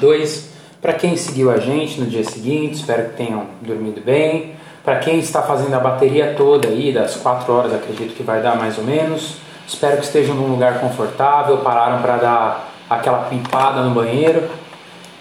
[0.00, 0.50] 2.
[0.80, 4.54] Para quem seguiu a gente no dia seguinte, espero que tenham dormido bem.
[4.82, 8.56] Para quem está fazendo a bateria toda aí, das 4 horas, acredito que vai dar
[8.56, 9.36] mais ou menos.
[9.68, 14.48] Espero que estejam num lugar confortável, pararam para dar aquela pipada no banheiro.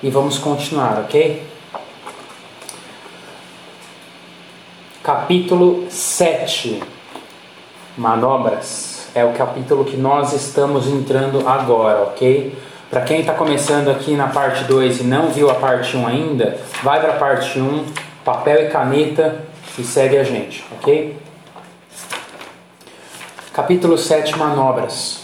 [0.02, 1.46] E vamos continuar, ok?
[5.04, 6.82] Capítulo 7
[7.98, 12.55] Manobras é o capítulo que nós estamos entrando agora, ok?
[12.89, 16.07] Para quem está começando aqui na parte 2 e não viu a parte 1 um
[16.07, 17.85] ainda, vai para a parte 1, um,
[18.25, 19.45] papel e caneta
[19.77, 21.16] e segue a gente, ok?
[23.53, 25.21] Capítulo 7 Manobras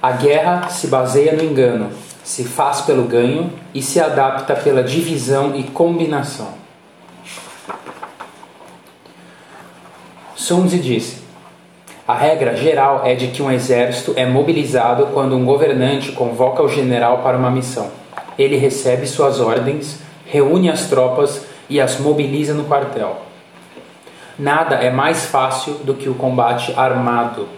[0.00, 1.90] A guerra se baseia no engano,
[2.24, 6.54] se faz pelo ganho e se adapta pela divisão e combinação.
[10.34, 11.25] Sunzi disse:
[12.06, 16.68] a regra geral é de que um exército é mobilizado quando um governante convoca o
[16.68, 17.90] general para uma missão.
[18.38, 23.16] Ele recebe suas ordens, reúne as tropas e as mobiliza no quartel.
[24.38, 27.48] Nada é mais fácil do que o combate armado.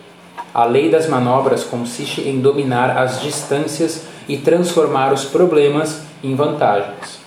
[0.55, 7.21] A lei das manobras consiste em dominar as distâncias e transformar os problemas em vantagens.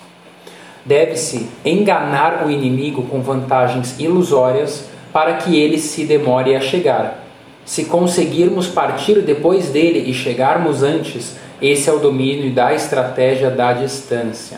[0.83, 7.23] Deve-se enganar o inimigo com vantagens ilusórias para que ele se demore a chegar.
[7.65, 13.73] Se conseguirmos partir depois dele e chegarmos antes, esse é o domínio da estratégia da
[13.73, 14.57] distância.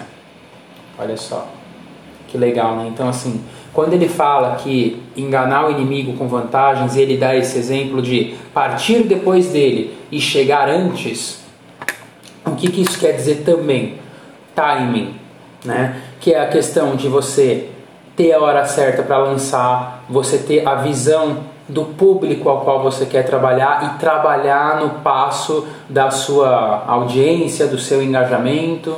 [0.98, 1.48] Olha só,
[2.28, 2.88] que legal, né?
[2.88, 3.44] Então, assim,
[3.74, 9.04] quando ele fala que enganar o inimigo com vantagens, ele dá esse exemplo de partir
[9.04, 11.44] depois dele e chegar antes.
[12.46, 13.96] O que, que isso quer dizer também?
[14.56, 15.16] Timing,
[15.66, 16.02] né?
[16.20, 17.70] Que é a questão de você
[18.16, 21.38] ter a hora certa para lançar, você ter a visão
[21.68, 27.78] do público ao qual você quer trabalhar e trabalhar no passo da sua audiência, do
[27.78, 28.98] seu engajamento,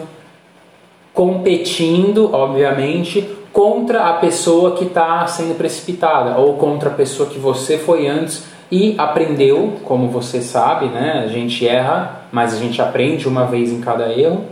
[1.13, 3.21] competindo, obviamente,
[3.53, 8.44] contra a pessoa que está sendo precipitada ou contra a pessoa que você foi antes
[8.71, 11.21] e aprendeu, como você sabe, né?
[11.23, 14.44] A gente erra, mas a gente aprende uma vez em cada erro.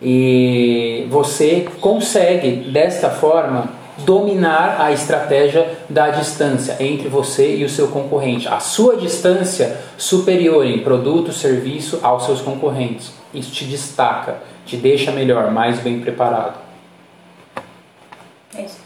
[0.00, 7.88] E você consegue desta forma dominar a estratégia da distância entre você e o seu
[7.88, 8.48] concorrente.
[8.48, 13.12] A sua distância superior em produto, serviço aos seus concorrentes.
[13.32, 16.58] Isso te destaca, te deixa melhor, mais bem preparado.
[18.54, 18.78] É isso.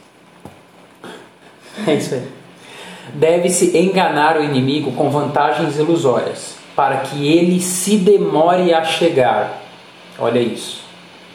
[1.87, 2.29] É isso aí.
[3.15, 9.63] Deve-se enganar o inimigo com vantagens ilusórias, para que ele se demore a chegar.
[10.19, 10.84] Olha isso.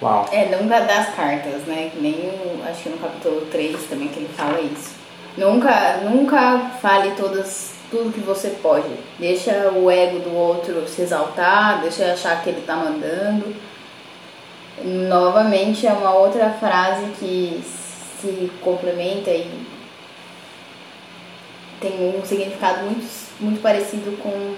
[0.02, 0.26] Uau.
[0.32, 1.92] É, não das cartas, né?
[1.94, 2.32] Que nem
[2.70, 4.96] acho que no capítulo 3 também que ele fala isso.
[5.38, 8.90] Nunca, nunca fale todas, tudo que você pode.
[9.18, 13.54] Deixa o ego do outro se exaltar, deixa achar que ele tá mandando.
[14.84, 17.62] Novamente é uma outra frase que
[18.22, 19.50] se complementa e
[21.82, 23.06] tem um significado muito,
[23.40, 24.56] muito parecido com,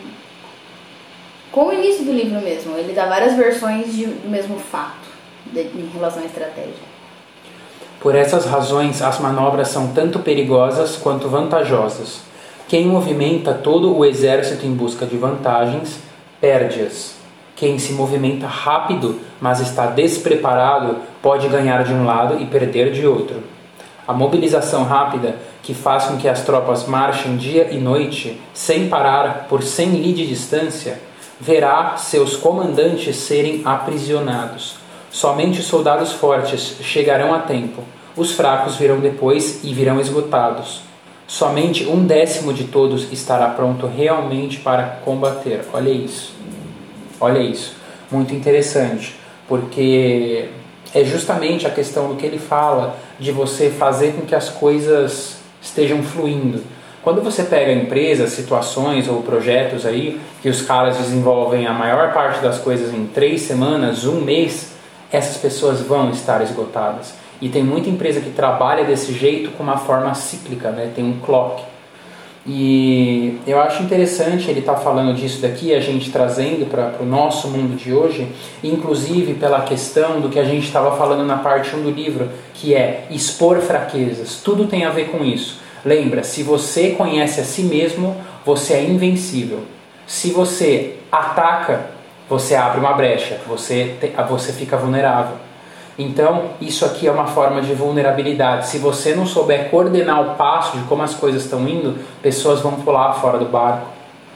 [1.51, 2.77] com o início do livro mesmo.
[2.77, 5.10] Ele dá várias versões de, do mesmo fato
[5.55, 6.91] em relação à estratégia.
[8.01, 12.21] Por essas razões, as manobras são tanto perigosas quanto vantajosas.
[12.67, 15.99] Quem movimenta todo o exército em busca de vantagens,
[16.39, 17.15] perde-as.
[17.55, 23.05] Quem se movimenta rápido, mas está despreparado, pode ganhar de um lado e perder de
[23.05, 23.43] outro.
[24.07, 29.45] A mobilização rápida, que faz com que as tropas marchem dia e noite, sem parar,
[29.47, 30.99] por 100 li de distância,
[31.39, 34.80] verá seus comandantes serem aprisionados
[35.11, 37.83] Somente os soldados fortes chegarão a tempo.
[38.15, 40.81] Os fracos virão depois e virão esgotados.
[41.27, 45.65] Somente um décimo de todos estará pronto realmente para combater.
[45.73, 46.33] Olha isso.
[47.19, 47.75] Olha isso.
[48.09, 49.15] Muito interessante.
[49.47, 50.49] Porque
[50.93, 55.37] é justamente a questão do que ele fala de você fazer com que as coisas
[55.61, 56.63] estejam fluindo.
[57.03, 62.41] Quando você pega empresas, situações ou projetos aí que os caras desenvolvem a maior parte
[62.41, 64.70] das coisas em três semanas, um mês,
[65.11, 67.13] essas pessoas vão estar esgotadas.
[67.41, 70.91] E tem muita empresa que trabalha desse jeito com uma forma cíclica, né?
[70.95, 71.63] tem um clock.
[72.45, 77.05] E eu acho interessante ele estar tá falando disso daqui, a gente trazendo para o
[77.05, 78.27] nosso mundo de hoje,
[78.63, 82.73] inclusive pela questão do que a gente estava falando na parte 1 do livro, que
[82.73, 84.41] é expor fraquezas.
[84.43, 85.59] Tudo tem a ver com isso.
[85.85, 89.59] Lembra, se você conhece a si mesmo, você é invencível.
[90.07, 91.91] Se você ataca,
[92.31, 95.35] você abre uma brecha, você, te, você fica vulnerável.
[95.99, 98.67] Então, isso aqui é uma forma de vulnerabilidade.
[98.67, 102.71] Se você não souber coordenar o passo de como as coisas estão indo, pessoas vão
[102.75, 103.85] pular fora do barco.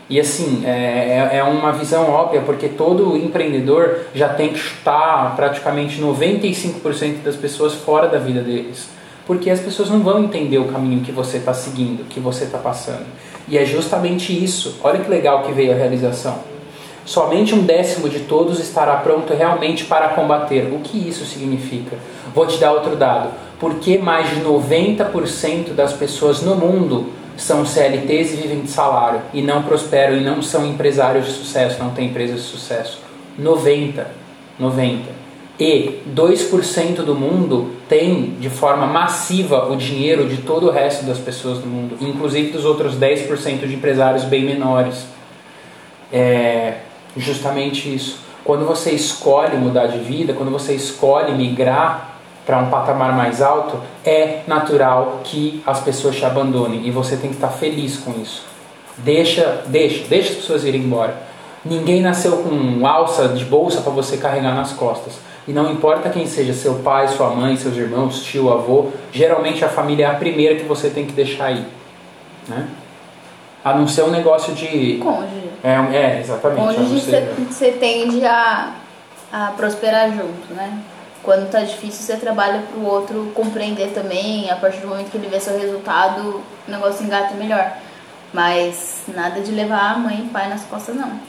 [0.10, 5.34] E assim, é, é, é uma visão óbvia, porque todo empreendedor já tem que chutar
[5.38, 8.90] praticamente 95% das pessoas fora da vida deles.
[9.26, 12.58] Porque as pessoas não vão entender o caminho que você está seguindo, que você está
[12.58, 13.06] passando.
[13.48, 14.82] E é justamente isso.
[14.84, 16.55] Olha que legal que veio a realização.
[17.06, 20.74] Somente um décimo de todos estará pronto realmente para combater.
[20.74, 21.98] O que isso significa?
[22.34, 23.30] Vou te dar outro dado.
[23.60, 29.42] Porque mais de 90% das pessoas no mundo são CLTs e vivem de salário e
[29.42, 33.00] não prosperam e não são empresários de sucesso, não têm empresas de sucesso.
[33.38, 34.08] 90,
[34.58, 35.26] 90.
[35.60, 41.20] E 2% do mundo tem de forma massiva o dinheiro de todo o resto das
[41.20, 45.06] pessoas do mundo, inclusive dos outros 10% de empresários bem menores.
[46.12, 46.80] É
[47.18, 48.20] justamente isso.
[48.44, 52.12] Quando você escolhe mudar de vida, quando você escolhe migrar
[52.46, 57.32] para um patamar mais alto, é natural que as pessoas te abandonem e você tem
[57.32, 58.44] que estar feliz com isso.
[58.98, 61.16] Deixa, deixa, deixa as pessoas irem embora.
[61.64, 65.14] Ninguém nasceu com alça de bolsa para você carregar nas costas.
[65.48, 69.70] E não importa quem seja, seu pai, sua mãe, seus irmãos, tio, avô, geralmente a
[69.70, 71.66] família é a primeira que você tem que deixar aí.
[72.48, 72.68] Né?
[73.66, 75.00] A não ser um negócio de.
[75.00, 75.50] Cônjuge.
[75.64, 76.62] É, é exatamente.
[76.62, 77.00] Cônjuge
[77.50, 78.74] você, tende a,
[79.34, 80.84] a prosperar junto, né?
[81.24, 84.52] Quando tá difícil, você trabalha para o outro compreender também.
[84.52, 87.72] A partir do momento que ele vê seu resultado, o negócio engata melhor.
[88.32, 91.20] Mas nada de levar a mãe e pai nas costas, não.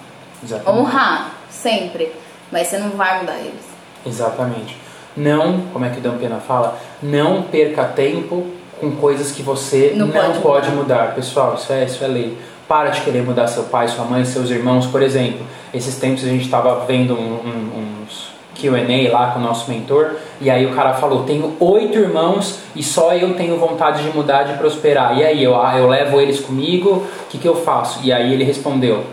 [0.45, 0.79] Exatamente.
[0.79, 2.13] Honrar, sempre.
[2.53, 3.65] Mas você não vai mudar eles.
[4.05, 4.77] Exatamente.
[5.17, 6.79] Não, como é que o Dan Pena fala?
[7.03, 8.47] Não perca tempo
[8.81, 11.15] com coisas que você Não não, pode pode, mudar.
[11.15, 12.37] Pessoal, isso é, isso é lei.
[12.69, 14.87] Para de querer mudar seu pai, sua mãe, seus irmãos.
[14.87, 19.43] Por exemplo, esses tempos a gente estava vendo um- um- uns Q&A lá com o
[19.43, 24.03] nosso mentor e aí o cara falou, tenho oito irmãos e só eu tenho vontade
[24.03, 25.17] de mudar, de prosperar.
[25.17, 28.01] E aí, eu, ah, eu levo eles comigo, o que, que eu faço?
[28.03, 29.05] E aí ele respondeu,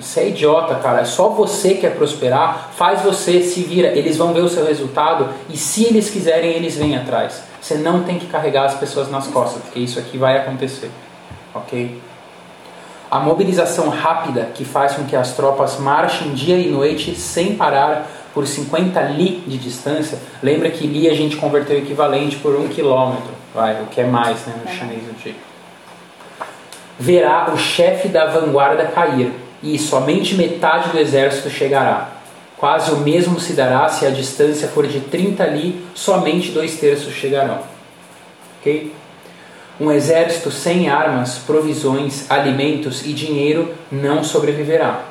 [0.00, 1.00] você é idiota, cara.
[1.02, 2.70] É só você quer prosperar.
[2.76, 3.88] Faz você, se vira.
[3.88, 7.42] Eles vão ver o seu resultado e se eles quiserem, eles vêm atrás.
[7.62, 10.90] Você não tem que carregar as pessoas nas costas, porque isso aqui vai acontecer.
[11.54, 11.98] Ok?
[13.10, 18.06] A mobilização rápida que faz com que as tropas marchem dia e noite sem parar
[18.34, 20.18] por 50 li de distância.
[20.42, 24.04] Lembra que li a gente converteu o equivalente por um quilômetro, vai, o que é
[24.04, 25.52] mais né, no chinês antigo
[27.02, 32.11] verá o chefe da vanguarda cair, e somente metade do exército chegará.
[32.62, 37.12] Quase o mesmo se dará se a distância for de 30 li, somente dois terços
[37.12, 37.58] chegarão.
[39.80, 45.06] Um exército sem armas, provisões, alimentos e dinheiro não sobreviverá.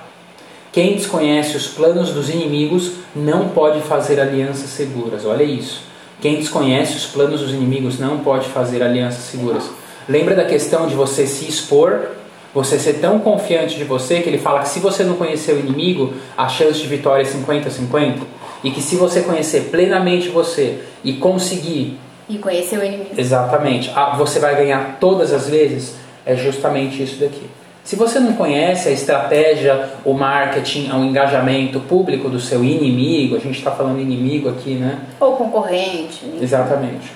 [0.72, 5.26] Quem desconhece os planos dos inimigos não pode fazer alianças seguras.
[5.26, 5.82] Olha isso.
[6.22, 9.70] Quem desconhece os planos dos inimigos não pode fazer alianças seguras.
[10.08, 12.12] Lembra da questão de você se expor,
[12.54, 15.60] você ser tão confiante de você que ele fala que se você não conhecer o
[15.60, 18.20] inimigo, a chance de vitória é 50-50?
[18.64, 21.98] E que se você conhecer plenamente você e conseguir
[22.30, 23.10] E conhecer o inimigo.
[23.18, 23.92] Exatamente.
[23.96, 25.96] Ah, você vai ganhar todas as vezes?
[26.26, 27.50] É justamente isso daqui.
[27.84, 33.40] Se você não conhece a estratégia, o marketing, o engajamento público do seu inimigo, a
[33.40, 35.00] gente está falando inimigo aqui, né?
[35.20, 36.24] Ou concorrente.
[36.40, 37.12] Exatamente.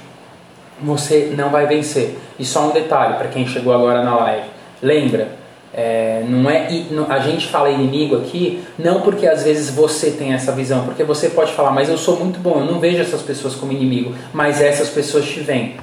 [0.81, 2.17] Você não vai vencer.
[2.39, 4.54] E só um detalhe para quem chegou agora na live.
[4.85, 5.29] Lembra,
[5.73, 6.67] é, não é
[7.09, 11.27] a gente fala inimigo aqui não porque às vezes você tem essa visão, porque você
[11.29, 14.61] pode falar, mas eu sou muito bom, eu não vejo essas pessoas como inimigo, mas
[14.61, 15.75] essas pessoas te veem.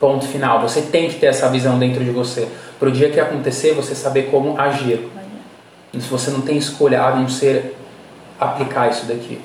[0.00, 0.60] Ponto final.
[0.62, 2.48] Você tem que ter essa visão dentro de você.
[2.78, 5.08] Para o dia que acontecer, você saber como agir.
[5.92, 7.76] Se você não tem escolha a não ser
[8.38, 9.40] aplicar isso daqui,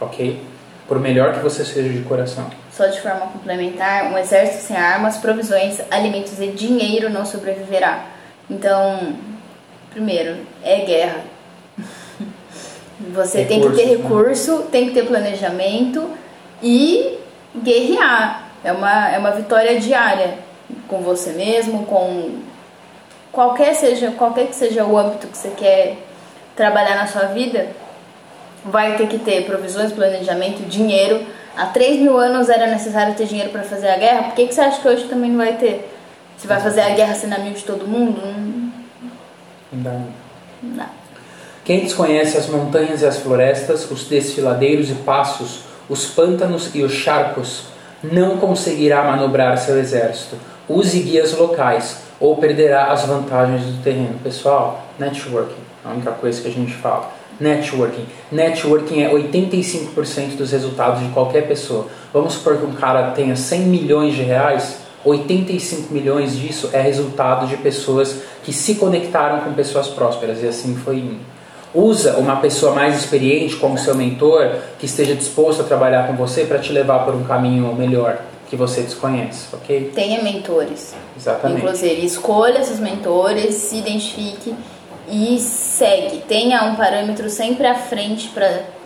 [0.00, 0.42] ok?
[0.88, 2.50] Por melhor que você seja de coração.
[2.72, 8.11] Só de forma complementar, um exército sem armas, provisões, alimentos e dinheiro não sobreviverá.
[8.50, 9.14] Então,
[9.90, 11.24] primeiro, é guerra.
[13.14, 14.02] Você tem que ter Recursos, né?
[14.02, 16.10] recurso, tem que ter planejamento
[16.62, 17.18] e
[17.56, 18.48] guerrear.
[18.62, 20.38] É uma, é uma vitória diária
[20.86, 22.38] com você mesmo, com
[23.32, 25.96] qualquer, seja, qualquer que seja o âmbito que você quer
[26.54, 27.68] trabalhar na sua vida,
[28.64, 31.26] vai ter que ter provisões, planejamento, dinheiro.
[31.56, 34.54] Há 3 mil anos era necessário ter dinheiro para fazer a guerra, por que, que
[34.54, 35.90] você acha que hoje também não vai ter?
[36.42, 38.20] Você vai fazer a guerra sendo amigo de todo mundo?
[39.72, 40.00] Não, dá,
[40.60, 40.86] não.
[41.64, 46.90] Quem desconhece as montanhas e as florestas, os desfiladeiros e passos, os pântanos e os
[46.94, 47.66] charcos,
[48.02, 50.34] não conseguirá manobrar seu exército.
[50.68, 54.18] Use guias locais ou perderá as vantagens do terreno.
[54.24, 57.12] Pessoal, networking, a única coisa que a gente fala.
[57.38, 58.06] Networking.
[58.32, 61.86] Networking é 85% dos resultados de qualquer pessoa.
[62.12, 64.81] Vamos supor que um cara tenha 100 milhões de reais.
[65.04, 70.76] 85 milhões disso é resultado de pessoas que se conectaram com pessoas prósperas e assim
[70.76, 71.32] foi indo.
[71.74, 76.44] Usa uma pessoa mais experiente como seu mentor, que esteja disposto a trabalhar com você
[76.44, 78.18] para te levar por um caminho melhor
[78.48, 79.90] que você desconhece, ok?
[79.94, 80.94] Tenha mentores.
[81.16, 81.62] Exatamente.
[81.62, 84.54] Inclusive, escolha seus mentores, se identifique
[85.08, 86.18] e segue.
[86.28, 88.30] Tenha um parâmetro sempre à frente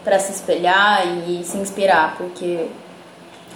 [0.04, 2.66] para se espelhar e se inspirar, porque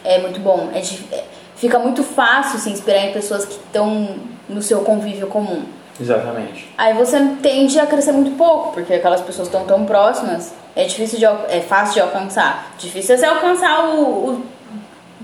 [0.04, 0.70] é muito bom.
[0.74, 0.80] É,
[1.14, 1.24] é,
[1.60, 4.16] fica muito fácil se inspirar em pessoas que estão
[4.48, 5.62] no seu convívio comum.
[6.00, 6.66] Exatamente.
[6.78, 11.18] Aí você tende a crescer muito pouco, porque aquelas pessoas estão tão próximas, é difícil
[11.18, 12.72] de é fácil de alcançar.
[12.78, 14.42] Difícil é você alcançar o,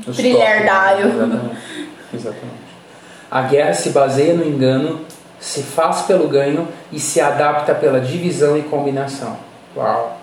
[0.06, 1.06] o trilhardário.
[1.06, 1.56] Exatamente.
[2.12, 2.66] Exatamente.
[3.30, 5.00] A guerra se baseia no engano,
[5.40, 9.36] se faz pelo ganho e se adapta pela divisão e combinação.
[9.74, 10.18] Uau!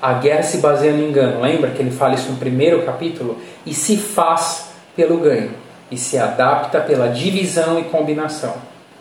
[0.00, 1.40] A guerra se baseia no engano.
[1.40, 3.38] Lembra que ele fala isso no primeiro capítulo?
[3.64, 4.65] E se faz
[4.96, 5.50] pelo ganho
[5.90, 8.54] e se adapta pela divisão e combinação.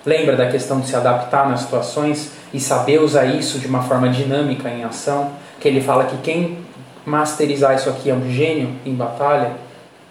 [0.06, 4.08] Lembra da questão de se adaptar nas situações e saber usar isso de uma forma
[4.10, 5.32] dinâmica em ação?
[5.60, 6.60] Que ele fala que quem
[7.04, 9.54] masterizar isso aqui é um gênio em batalha?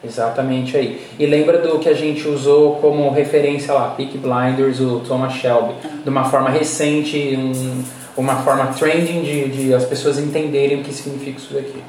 [0.03, 1.01] Exatamente aí.
[1.19, 5.75] E lembra do que a gente usou como referência lá, Peak Blinders, o Thomas Shelby,
[6.03, 7.83] de uma forma recente, um,
[8.17, 11.83] uma forma trending de, de as pessoas entenderem o que significa isso daqui.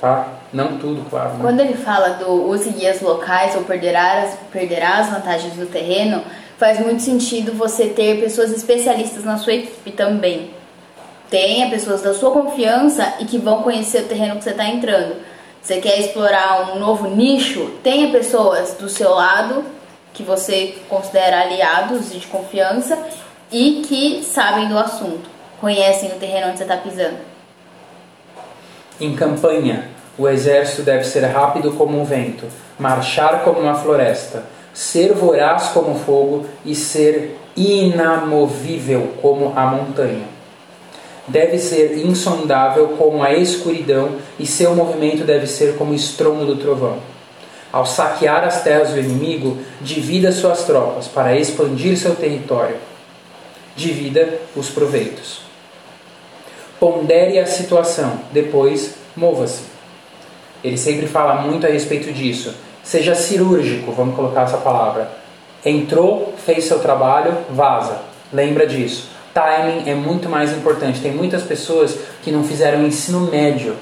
[0.00, 0.28] Tá?
[0.52, 1.34] Não tudo, claro.
[1.34, 1.38] Né?
[1.42, 6.22] Quando ele fala do use guias locais ou perderá as, perderá as vantagens do terreno,
[6.58, 10.50] faz muito sentido você ter pessoas especialistas na sua equipe também.
[11.28, 15.16] Tenha pessoas da sua confiança e que vão conhecer o terreno que você está entrando.
[15.62, 17.70] Você quer explorar um novo nicho?
[17.82, 19.62] Tenha pessoas do seu lado
[20.14, 22.98] que você considera aliados de confiança
[23.52, 25.28] e que sabem do assunto,
[25.60, 27.29] conhecem o terreno onde você está pisando.
[29.00, 29.88] Em campanha,
[30.18, 32.46] o exército deve ser rápido como um vento,
[32.78, 40.24] marchar como uma floresta ser voraz como fogo e ser inamovível como a montanha.
[41.26, 46.56] Deve ser insondável como a escuridão e seu movimento deve ser como o estrondo do
[46.56, 46.98] trovão.
[47.72, 52.76] Ao saquear as terras do inimigo, divida suas tropas para expandir seu território.
[53.76, 55.49] Divida os proveitos.
[56.80, 59.62] Pondere a situação, depois mova-se.
[60.64, 65.10] Ele sempre fala muito a respeito disso Seja cirúrgico, vamos colocar essa palavra.
[65.64, 67.98] Entrou, fez seu trabalho, vaza.
[68.32, 69.10] Lembra disso.
[69.34, 71.00] Timing é muito mais importante.
[71.00, 73.76] Tem muitas pessoas que não fizeram ensino médio.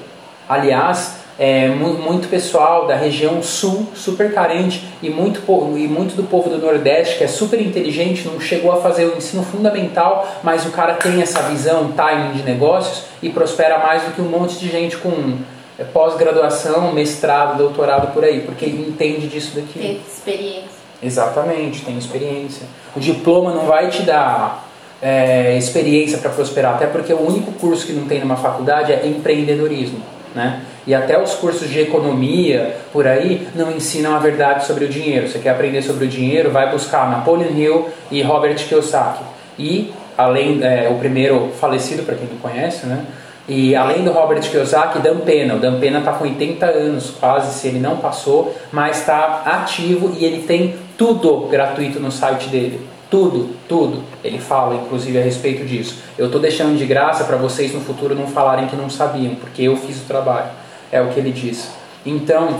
[0.47, 5.41] Aliás, é, muito pessoal da região sul, super carente, e muito,
[5.77, 9.17] e muito do povo do Nordeste, que é super inteligente, não chegou a fazer o
[9.17, 14.11] ensino fundamental, mas o cara tem essa visão, timing de negócios, e prospera mais do
[14.11, 15.37] que um monte de gente com
[15.79, 19.79] é pós-graduação, mestrado, doutorado por aí, porque entende disso daqui.
[19.79, 20.79] Tem experiência.
[21.01, 22.67] Exatamente, tem experiência.
[22.93, 24.67] O diploma não vai te dar
[25.01, 29.07] é, experiência para prosperar, até porque o único curso que não tem numa faculdade é
[29.07, 30.01] empreendedorismo.
[30.35, 30.65] Né?
[30.89, 35.27] E até os cursos de economia por aí não ensinam a verdade sobre o dinheiro.
[35.27, 39.23] Você quer aprender sobre o dinheiro, vai buscar Napoleon Hill e Robert Kiyosaki.
[39.59, 43.05] E além é, o primeiro falecido para quem não conhece, né?
[43.47, 45.57] E além do Robert Kiyosaki, Dan Pena.
[45.57, 50.15] O Dan Pena está com 80 anos, quase, se ele não passou, mas está ativo
[50.17, 52.81] e ele tem tudo gratuito no site dele.
[53.11, 54.01] Tudo, tudo.
[54.23, 55.99] Ele fala, inclusive, a respeito disso.
[56.17, 59.61] Eu estou deixando de graça para vocês no futuro não falarem que não sabiam, porque
[59.61, 60.49] eu fiz o trabalho.
[60.91, 61.69] É o que ele diz.
[62.05, 62.59] Então,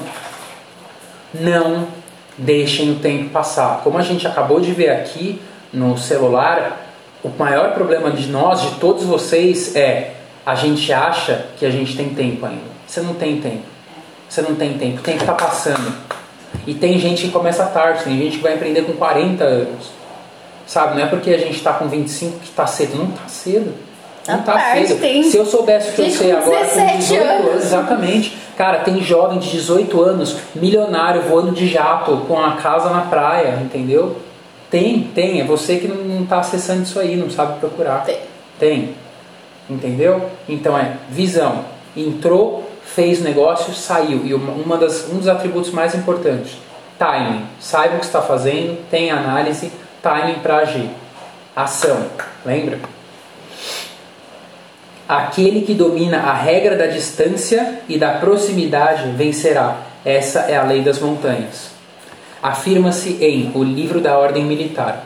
[1.34, 1.88] não
[2.38, 3.82] deixem o tempo passar.
[3.84, 6.90] Como a gente acabou de ver aqui no celular,
[7.24, 11.96] o maior problema de nós, de todos vocês, é a gente acha que a gente
[11.96, 12.70] tem tempo ainda.
[12.88, 13.64] Você não tem tempo.
[14.28, 15.00] Você não tem tempo.
[15.00, 15.94] O tempo está passando.
[16.66, 19.92] E tem gente que começa tarde, tem gente que vai empreender com 40 anos.
[20.66, 20.96] Sabe?
[20.96, 22.96] Não é porque a gente está com 25 que está cedo.
[22.96, 23.74] Não está cedo.
[24.30, 25.00] Não está cedo.
[25.00, 25.24] Tem...
[25.24, 27.48] Se eu soubesse o que eu sei agora com 18 anos.
[27.48, 28.38] anos, exatamente.
[28.58, 33.58] Cara, tem jovem de 18 anos, milionário, voando de jato, com a casa na praia,
[33.62, 34.18] entendeu?
[34.70, 35.42] Tem, tem.
[35.42, 38.04] É você que não está acessando isso aí, não sabe procurar.
[38.04, 38.20] Tem.
[38.60, 38.96] Tem.
[39.70, 40.30] Entendeu?
[40.48, 41.64] Então é visão.
[41.96, 44.26] Entrou, fez negócio, saiu.
[44.26, 46.58] E uma das, um dos atributos mais importantes,
[46.98, 47.46] timing.
[47.60, 49.72] Saiba o que está fazendo, tem análise,
[50.02, 50.90] timing para agir.
[51.56, 52.06] Ação.
[52.46, 52.80] Lembra?
[55.10, 59.78] Aquele que domina a regra da distância e da proximidade vencerá.
[60.06, 61.72] Essa é a lei das montanhas.
[62.44, 65.04] Afirma-se em O Livro da Ordem Militar.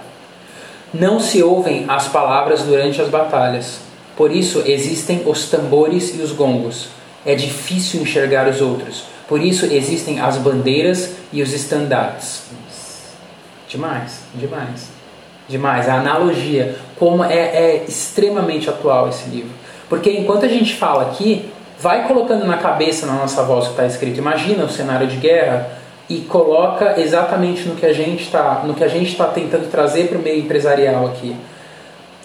[0.93, 3.79] Não se ouvem as palavras durante as batalhas,
[4.17, 6.89] por isso existem os tambores e os gongos.
[7.25, 9.05] É difícil enxergar os outros.
[9.25, 12.43] Por isso existem as bandeiras e os estandartes.
[13.69, 14.89] Demais, demais.
[15.47, 15.87] Demais.
[15.87, 19.62] A analogia, como é, é extremamente atual esse livro.
[19.89, 23.85] Porque enquanto a gente fala aqui, vai colocando na cabeça, na nossa voz que está
[23.85, 25.67] escrito, imagina o cenário de guerra
[26.09, 30.07] e coloca exatamente no que a gente está no que a gente está tentando trazer
[30.07, 31.35] para o meio empresarial aqui.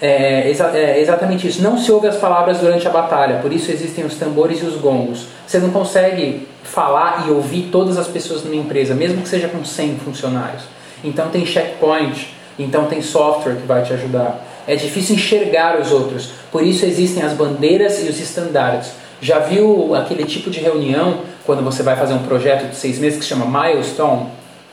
[0.00, 1.60] É, exa é, exatamente isso.
[1.62, 4.76] Não se ouve as palavras durante a batalha, por isso existem os tambores e os
[4.76, 5.26] gongos.
[5.46, 9.64] Você não consegue falar e ouvir todas as pessoas numa empresa, mesmo que seja com
[9.64, 10.62] 100 funcionários.
[11.02, 14.44] Então tem checkpoint, então tem software que vai te ajudar.
[14.68, 18.92] É difícil enxergar os outros, por isso existem as bandeiras e os estandartes.
[19.18, 23.18] Já viu aquele tipo de reunião quando você vai fazer um projeto de seis meses
[23.18, 24.26] que se chama milestone?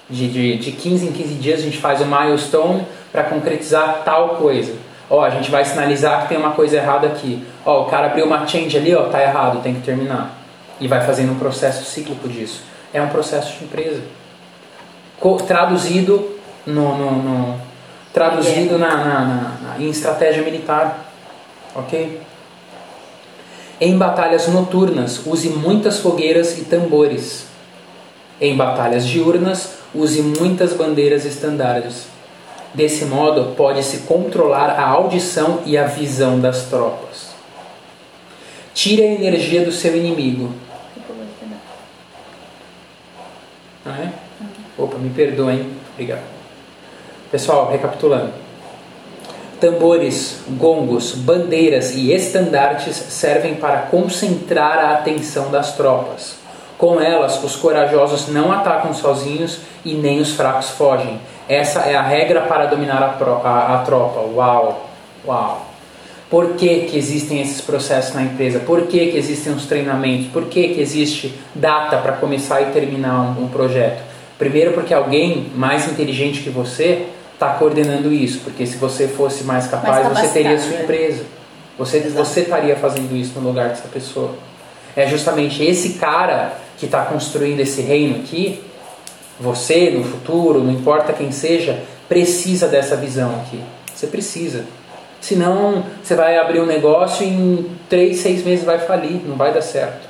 [0.09, 4.35] De, de, de 15 em 15 dias a gente faz o milestone para concretizar tal
[4.35, 4.73] coisa.
[5.09, 7.41] Ó, a gente vai sinalizar que tem uma coisa errada aqui.
[7.65, 10.37] Ó, o cara abriu uma change ali, ó, tá errado, tem que terminar.
[10.77, 12.63] E vai fazendo um processo cíclico disso.
[12.93, 14.01] É um processo de empresa.
[15.47, 16.37] Traduzido
[16.67, 17.61] no, no, no
[18.15, 19.25] traduzido na, na,
[19.61, 21.11] na, em estratégia militar.
[21.75, 22.21] Ok?
[23.81, 27.47] Em batalhas noturnas, use muitas fogueiras e tambores.
[28.39, 32.07] Em batalhas diurnas, use muitas bandeiras e estandardes.
[32.73, 37.35] Desse modo, pode-se controlar a audição e a visão das tropas.
[38.73, 40.53] Tire a energia do seu inimigo.
[43.85, 44.09] É?
[44.77, 45.69] Opa, me perdoem.
[45.93, 46.34] Obrigado.
[47.35, 48.31] Pessoal, recapitulando.
[49.59, 56.37] Tambores, gongos, bandeiras e estandartes servem para concentrar a atenção das tropas.
[56.77, 61.19] Com elas, os corajosos não atacam sozinhos e nem os fracos fogem.
[61.49, 64.21] Essa é a regra para dominar a, pro, a, a tropa.
[64.21, 64.89] Uau!
[65.27, 65.65] Uau!
[66.29, 68.59] Por que, que existem esses processos na empresa?
[68.59, 70.27] Por que, que existem os treinamentos?
[70.27, 74.01] Por que, que existe data para começar e terminar um, um projeto?
[74.37, 79.67] Primeiro, porque alguém mais inteligente que você está coordenando isso, porque se você fosse mais
[79.67, 80.83] capaz, mais você teria sua né?
[80.83, 81.23] empresa.
[81.77, 84.33] Você, você estaria fazendo isso no lugar dessa pessoa.
[84.95, 88.63] É justamente esse cara que está construindo esse reino aqui,
[89.39, 93.59] você no futuro, não importa quem seja, precisa dessa visão aqui.
[93.93, 94.63] Você precisa.
[95.19, 99.53] Senão você vai abrir um negócio e em três, seis meses vai falir, não vai
[99.53, 100.07] dar certo.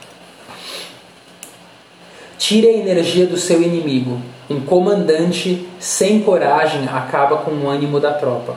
[2.38, 4.22] Tire a energia do seu inimigo.
[4.50, 8.56] Um comandante sem coragem acaba com o ânimo da tropa.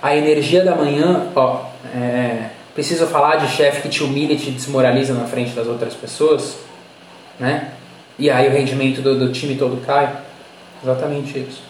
[0.00, 1.62] A energia da manhã, ó,
[1.94, 5.94] é, preciso falar de chefe que te humilha e te desmoraliza na frente das outras
[5.94, 6.56] pessoas,
[7.40, 7.72] né?
[8.18, 10.08] E aí o rendimento do, do time todo cai.
[10.82, 11.62] Exatamente isso.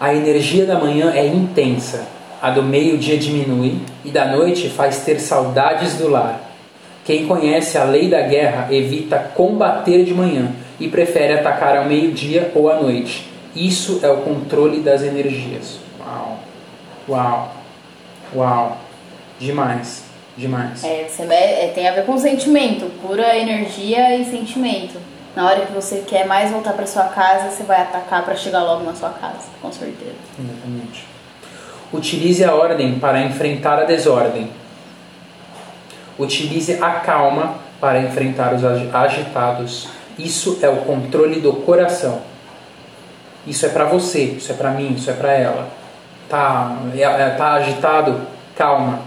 [0.00, 2.06] A energia da manhã é intensa,
[2.42, 6.40] a do meio-dia diminui e da noite faz ter saudades do lar.
[7.04, 12.52] Quem conhece a lei da guerra evita combater de manhã e prefere atacar ao meio-dia
[12.54, 13.30] ou à noite.
[13.54, 15.78] Isso é o controle das energias.
[16.00, 16.38] Uau!
[17.08, 17.52] Uau!
[18.34, 18.78] Uau!
[19.38, 20.04] Demais!
[20.36, 20.84] Demais.
[20.84, 25.00] É, é, tem a ver com sentimento, pura energia e sentimento.
[25.34, 28.62] Na hora que você quer mais voltar para sua casa, você vai atacar para chegar
[28.62, 30.14] logo na sua casa, com certeza.
[30.38, 31.06] Exatamente.
[31.90, 34.50] Utilize a ordem para enfrentar a desordem
[36.18, 39.88] Utilize a calma para enfrentar os agitados.
[40.18, 42.20] Isso é o controle do coração.
[43.46, 45.68] Isso é para você, isso é para mim, isso é para ela.
[46.28, 48.20] Tá, é, é, tá agitado?
[48.56, 49.00] Calma.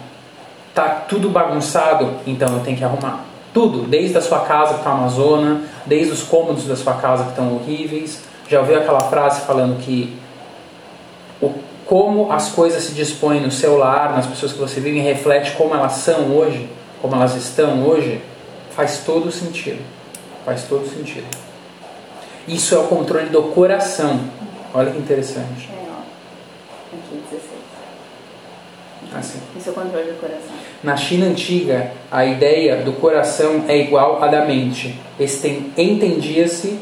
[0.74, 2.16] Tá tudo bagunçado?
[2.26, 3.26] Então eu tenho que arrumar.
[3.54, 7.24] Tudo, desde a sua casa que está uma zona, desde os cômodos da sua casa
[7.24, 8.22] que estão horríveis.
[8.48, 10.18] Já ouviu aquela frase falando que
[11.42, 11.54] o,
[11.86, 15.74] como as coisas se dispõem no seu lar, nas pessoas que você vive, reflete como
[15.74, 16.70] elas são hoje?
[17.02, 18.22] como elas estão hoje,
[18.72, 19.82] faz todo sentido.
[20.50, 21.28] Faz todo sentido.
[22.48, 24.20] Isso é o controle do coração.
[24.74, 25.70] Olha que interessante.
[25.72, 26.96] É, ó.
[26.96, 27.52] Aqui, 16.
[29.16, 29.40] Assim.
[29.56, 30.50] Isso é o controle do coração.
[30.84, 35.00] Na China antiga, a ideia do coração é igual à da mente.
[35.78, 36.80] Entendia-se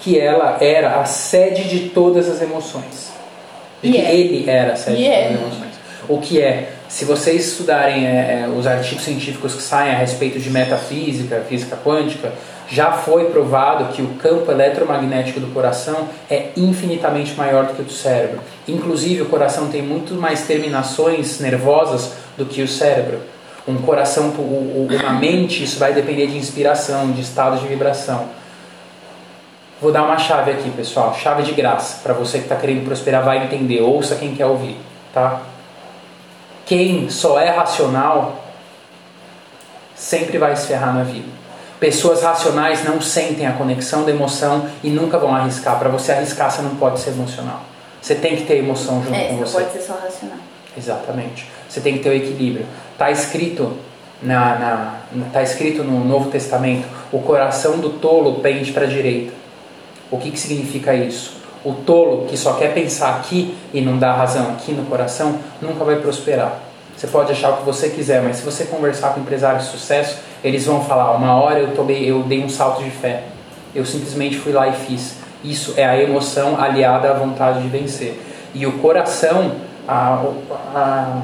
[0.00, 3.12] que ela era a sede de todas as emoções.
[3.82, 4.14] De que é.
[4.14, 5.74] ele era a sede de todas as emoções.
[6.08, 10.40] O que é se vocês estudarem é, é, os artigos científicos que saem a respeito
[10.40, 12.32] de metafísica, física quântica,
[12.70, 17.84] já foi provado que o campo eletromagnético do coração é infinitamente maior do que o
[17.84, 18.40] do cérebro.
[18.68, 23.20] Inclusive, o coração tem muito mais terminações nervosas do que o cérebro.
[23.66, 28.28] Um coração, uma mente, isso vai depender de inspiração, de estado de vibração.
[29.80, 33.24] Vou dar uma chave aqui, pessoal, chave de graça, para você que está querendo prosperar,
[33.24, 33.80] vai entender.
[33.80, 34.76] Ouça quem quer ouvir,
[35.12, 35.40] tá?
[36.66, 38.44] Quem só é racional
[39.94, 41.39] sempre vai se ferrar na vida.
[41.80, 45.78] Pessoas racionais não sentem a conexão da emoção e nunca vão arriscar.
[45.78, 47.62] Para você arriscar, você não pode ser emocional.
[48.00, 49.58] Você tem que ter emoção junto É, com não você.
[49.60, 50.38] pode ser só racional.
[50.76, 51.48] Exatamente.
[51.68, 52.66] Você tem que ter o equilíbrio.
[52.92, 53.76] Está escrito
[54.22, 59.32] na, na tá escrito no Novo Testamento, o coração do tolo pende para a direita.
[60.10, 61.38] O que, que significa isso?
[61.64, 65.84] O tolo que só quer pensar aqui e não dá razão aqui no coração nunca
[65.84, 66.58] vai prosperar.
[66.96, 70.18] Você pode achar o que você quiser, mas se você conversar com empresários de sucesso,
[70.42, 73.24] eles vão falar: uma hora eu tomei, eu dei um salto de fé.
[73.74, 75.16] Eu simplesmente fui lá e fiz.
[75.44, 78.20] Isso é a emoção aliada à vontade de vencer.
[78.54, 79.52] E o coração,
[79.86, 80.24] a,
[80.74, 81.22] a,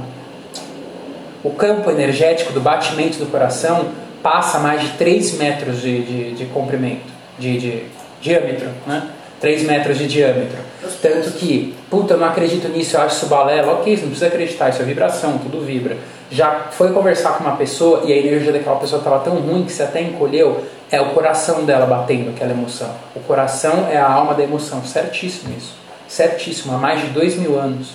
[1.42, 3.87] o campo energético do batimento do coração
[4.22, 7.05] passa mais de 3 metros de, de, de comprimento,
[7.38, 7.83] de, de
[8.20, 9.09] diâmetro, né?
[9.40, 10.59] 3 metros de diâmetro.
[11.02, 13.72] Tanto que, puta, eu não acredito nisso, eu acho isso balela.
[13.74, 15.96] Ok, você não precisa acreditar, isso é vibração, tudo vibra.
[16.31, 19.73] Já foi conversar com uma pessoa e a energia daquela pessoa estava tão ruim que
[19.73, 22.91] você até encolheu, é o coração dela batendo aquela emoção.
[23.15, 25.75] O coração é a alma da emoção, certíssimo isso.
[26.09, 27.91] Certíssimo, há mais de dois mil anos.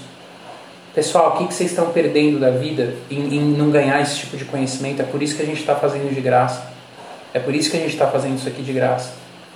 [0.93, 4.35] Pessoal, o que, que vocês estão perdendo da vida em, em não ganhar esse tipo
[4.35, 5.01] de conhecimento?
[5.01, 6.69] É por isso que a gente está fazendo de graça.
[7.33, 9.13] É por isso que a gente está fazendo isso aqui de graça.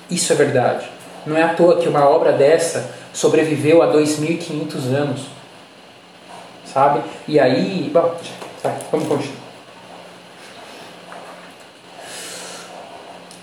[0.10, 0.90] Isso é verdade.
[1.26, 5.22] Não é à toa que uma obra dessa sobreviveu a 2.500 anos.
[6.66, 7.02] Sabe?
[7.28, 7.90] E aí.
[7.94, 8.16] Bom,
[8.70, 9.46] tá, vamos continuar.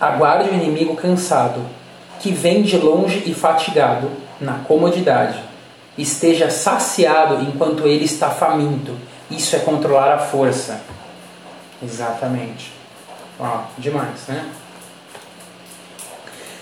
[0.01, 1.65] Aguarde o inimigo cansado,
[2.19, 5.39] que vem de longe e fatigado, na comodidade.
[5.97, 8.97] Esteja saciado enquanto ele está faminto.
[9.31, 10.81] Isso é controlar a força.
[11.81, 12.73] Exatamente.
[13.39, 14.45] Ó, demais, né?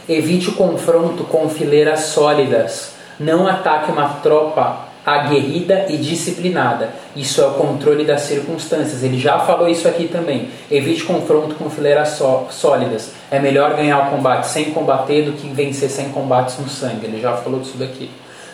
[0.08, 2.92] Evite o confronto com fileiras sólidas.
[3.18, 6.90] Não ataque uma tropa aguerrida e disciplinada.
[7.14, 9.02] Isso é o controle das circunstâncias.
[9.02, 10.48] Ele já falou isso aqui também.
[10.70, 13.12] Evite confronto com fileiras só, sólidas.
[13.30, 17.06] É melhor ganhar o combate sem combater do que vencer sem combates no sangue.
[17.06, 18.10] Ele já falou disso daqui.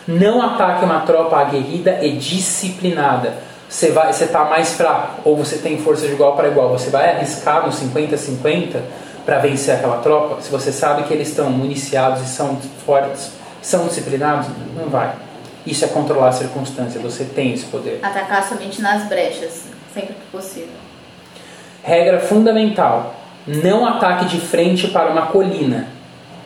[0.07, 3.33] Não ataque uma tropa aguerrida e disciplinada.
[3.69, 6.69] Você vai, você está mais fraco ou você tem força de igual para igual.
[6.69, 8.79] Você vai arriscar no 50-50
[9.25, 10.41] para vencer aquela tropa?
[10.41, 15.26] Se você sabe que eles estão municiados e são fortes, são disciplinados, não vai.
[15.67, 16.97] Isso é controlar a circunstância.
[17.01, 17.99] Você tem esse poder.
[18.01, 20.69] Atacar somente nas brechas, sempre que possível.
[21.83, 25.89] Regra fundamental: não ataque de frente para uma colina,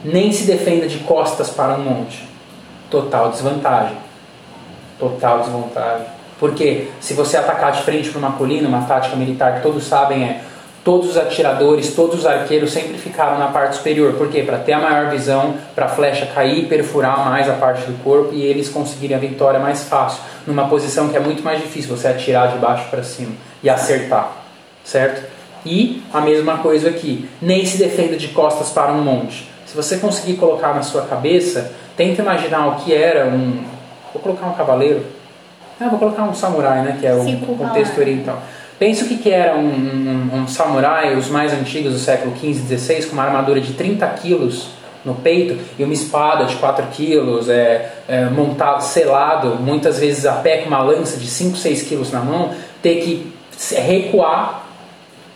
[0.04, 2.28] nem se defenda de costas para um monte.
[2.90, 3.96] Total desvantagem.
[4.98, 6.08] Total desvantagem.
[6.40, 10.24] Porque se você atacar de frente para uma colina, uma tática militar que todos sabem
[10.24, 10.42] é
[10.84, 14.14] todos os atiradores, todos os arqueiros sempre ficaram na parte superior.
[14.14, 14.44] Por quê?
[14.44, 18.04] Para ter a maior visão, para a flecha cair e perfurar mais a parte do
[18.04, 20.22] corpo e eles conseguirem a vitória mais fácil.
[20.46, 24.32] Numa posição que é muito mais difícil você atirar de baixo para cima e acertar,
[24.84, 25.22] certo?
[25.64, 29.48] E a mesma coisa aqui, nem se defenda de costas para um monte.
[29.68, 33.64] Se você conseguir colocar na sua cabeça, tenta imaginar o que era um.
[34.12, 35.06] Vou colocar um cavaleiro.
[35.80, 36.98] Ah, vou colocar um samurai, né?
[37.00, 38.42] Que é o Cinco contexto oriental.
[38.82, 42.80] Pensa o que, que era um, um, um samurai, os mais antigos do século XV,
[42.80, 44.70] XVI, com uma armadura de 30 quilos
[45.06, 50.34] no peito e uma espada de 4 quilos, é, é, montado, selado, muitas vezes a
[50.34, 53.32] pé com uma lança de 5, 6 quilos na mão, ter que
[53.76, 54.66] recuar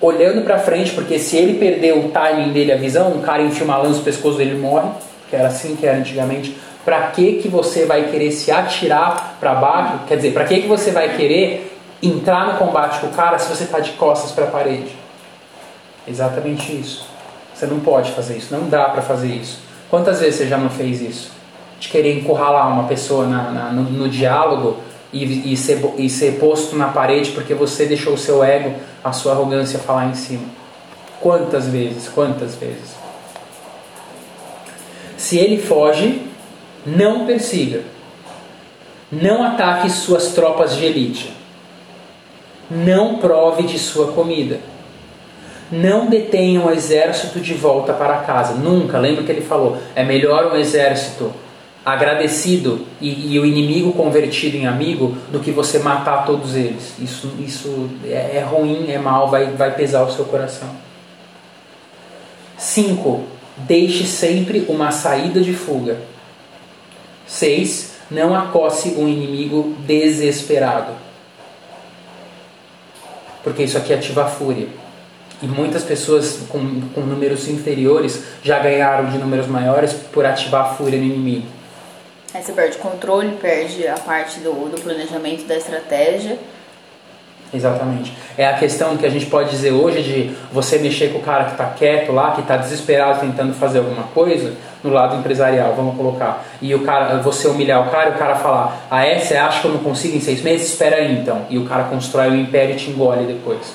[0.01, 3.63] olhando para frente, porque se ele perder o timing dele, a visão, um cara enfia
[3.63, 4.89] uma lança no pescoço dele morre,
[5.29, 6.57] que era assim que era antigamente.
[6.83, 9.99] Para que que você vai querer se atirar para baixo?
[10.07, 11.74] Quer dizer, para que que você vai querer
[12.07, 14.95] entrar no combate com o cara se você está de costas para a parede?
[16.07, 17.05] Exatamente isso.
[17.53, 19.59] Você não pode fazer isso, não dá para fazer isso.
[19.89, 21.31] Quantas vezes você já não fez isso?
[21.79, 24.77] De querer encurralar uma pessoa na, na- no, no diálogo
[25.13, 29.11] e, e, ser, e ser posto na parede porque você deixou o seu ego, a
[29.13, 30.43] sua arrogância falar em cima.
[31.21, 32.09] Quantas vezes?
[32.09, 32.95] Quantas vezes?
[35.17, 36.21] Se ele foge,
[36.85, 37.83] não persiga.
[39.11, 41.33] Não ataque suas tropas de elite.
[42.69, 44.59] Não prove de sua comida.
[45.71, 48.53] Não detenha o exército de volta para casa.
[48.53, 48.99] Nunca.
[48.99, 51.31] Lembra que ele falou: é melhor um exército
[51.85, 56.95] agradecido e, e o inimigo convertido em amigo do que você matar todos eles.
[56.99, 60.69] Isso, isso é, é ruim, é mal, vai, vai pesar o seu coração.
[62.57, 63.23] 5.
[63.57, 65.99] Deixe sempre uma saída de fuga.
[67.27, 67.93] 6.
[68.09, 70.93] Não acosse um inimigo desesperado.
[73.45, 74.67] Porque isso aqui ativa a fúria.
[75.41, 80.73] E muitas pessoas com, com números inferiores já ganharam de números maiores por ativar a
[80.73, 81.45] fúria no inimigo.
[82.33, 86.39] Aí você perde o controle, perde a parte do, do planejamento da estratégia
[87.53, 88.13] Exatamente.
[88.37, 91.45] É a questão que a gente pode dizer hoje de você mexer com o cara
[91.45, 94.53] que está quieto lá, que está desesperado tentando fazer alguma coisa,
[94.83, 96.45] no lado empresarial, vamos colocar.
[96.61, 99.67] E o cara, você humilhar o cara o cara falar, ah é, você acha que
[99.67, 100.67] eu não consigo em seis meses?
[100.67, 101.45] Espera aí então.
[101.49, 103.73] E o cara constrói o império e te engole depois.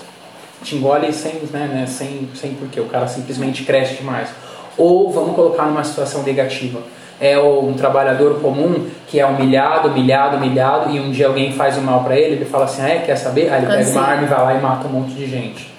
[0.63, 4.29] Te engole sem, né, né, sem, sem porquê, o cara simplesmente cresce demais.
[4.77, 6.81] Ou vamos colocar numa situação negativa
[7.21, 11.83] é um trabalhador comum que é humilhado, humilhado, humilhado, e um dia alguém faz o
[11.83, 13.53] mal para ele, ele fala assim, ah, é, quer saber?
[13.53, 15.71] Aí ele pega uma arma e vai lá e mata um monte de gente.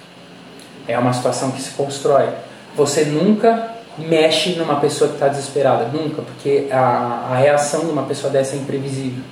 [0.86, 2.28] É uma situação que se constrói.
[2.76, 8.04] Você nunca mexe numa pessoa que está desesperada, nunca, porque a, a reação de uma
[8.04, 9.24] pessoa dessa é imprevisível.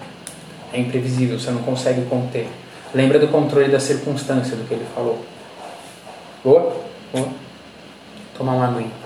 [0.72, 2.48] É imprevisível, você não consegue conter.
[2.92, 5.24] Lembra do controle da circunstância do que ele falou.
[6.42, 6.76] Boa?
[7.12, 7.28] Boa?
[8.36, 8.99] Tomar uma aguinha.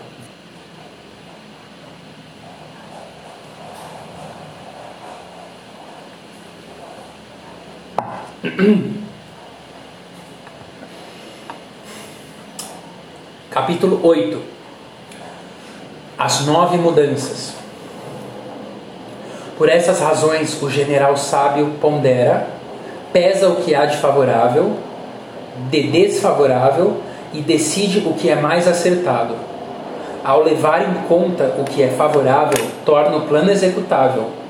[13.50, 14.38] Capítulo 8
[16.18, 17.54] As nove mudanças.
[19.56, 22.46] Por essas razões, o general sábio pondera,
[23.14, 24.76] pesa o que há de favorável,
[25.70, 27.00] de desfavorável
[27.32, 29.34] e decide o que é mais acertado.
[30.22, 34.43] Ao levar em conta o que é favorável, torna o plano executável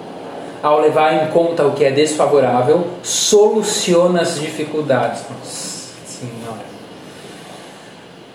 [0.64, 5.22] ao levar em conta o que é desfavorável, soluciona as dificuldades.
[5.28, 6.64] Nossa Senhora.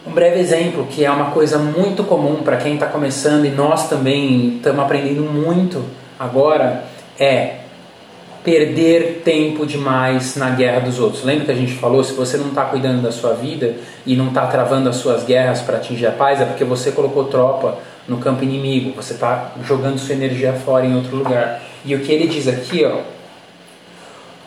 [0.05, 3.89] Um breve exemplo, que é uma coisa muito comum para quem está começando e nós
[3.89, 5.83] também estamos aprendendo muito
[6.19, 6.83] agora,
[7.19, 7.55] é
[8.43, 11.23] perder tempo demais na guerra dos outros.
[11.23, 13.73] Lembra que a gente falou, se você não está cuidando da sua vida
[14.05, 17.25] e não está travando as suas guerras para atingir a paz, é porque você colocou
[17.25, 17.79] tropa
[18.09, 21.61] no campo inimigo, você está jogando sua energia fora em outro lugar.
[21.85, 23.01] E o que ele diz aqui, ó,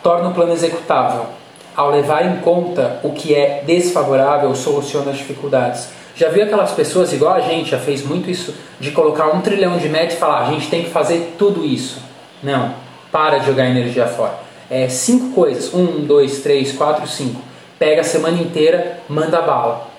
[0.02, 1.26] torna o plano executável.
[1.74, 5.88] Ao levar em conta o que é desfavorável, soluciona as dificuldades.
[6.14, 9.78] Já viu aquelas pessoas, igual a gente, já fez muito isso, de colocar um trilhão
[9.78, 12.02] de metas e falar, a gente tem que fazer tudo isso.
[12.42, 12.74] Não,
[13.10, 14.34] para de jogar energia fora.
[14.68, 17.40] É cinco coisas, um, dois, três, quatro, cinco.
[17.78, 19.91] Pega a semana inteira, manda bala.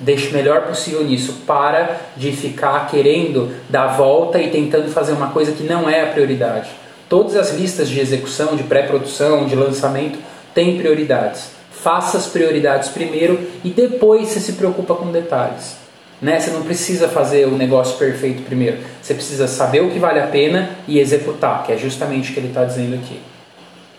[0.00, 1.42] Deixe o melhor possível nisso.
[1.46, 6.12] Para de ficar querendo dar volta e tentando fazer uma coisa que não é a
[6.12, 6.70] prioridade.
[7.08, 10.18] Todas as listas de execução, de pré-produção, de lançamento
[10.54, 11.50] têm prioridades.
[11.72, 15.76] Faça as prioridades primeiro e depois você se preocupa com detalhes.
[16.20, 16.38] Né?
[16.38, 18.78] Você não precisa fazer o negócio perfeito primeiro.
[19.00, 22.40] Você precisa saber o que vale a pena e executar, que é justamente o que
[22.40, 23.20] ele está dizendo aqui.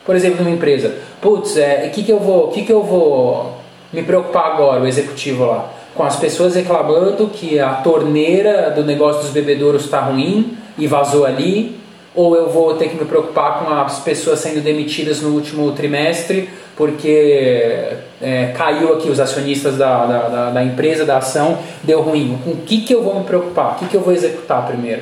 [0.06, 3.58] Por exemplo, numa empresa, putz, o é, que, que eu vou, que, que eu vou
[3.92, 5.79] me preocupar agora, o executivo lá?
[5.96, 11.26] Com as pessoas reclamando que a torneira do negócio dos bebedouros está ruim e vazou
[11.26, 11.78] ali,
[12.16, 16.50] ou eu vou ter que me preocupar com as pessoas sendo demitidas no último trimestre
[16.80, 22.40] porque é, caiu aqui os acionistas da, da, da, empresa, da ação, deu ruim.
[22.42, 23.74] Com o que, que eu vou me preocupar?
[23.74, 25.02] O que, que eu vou executar primeiro?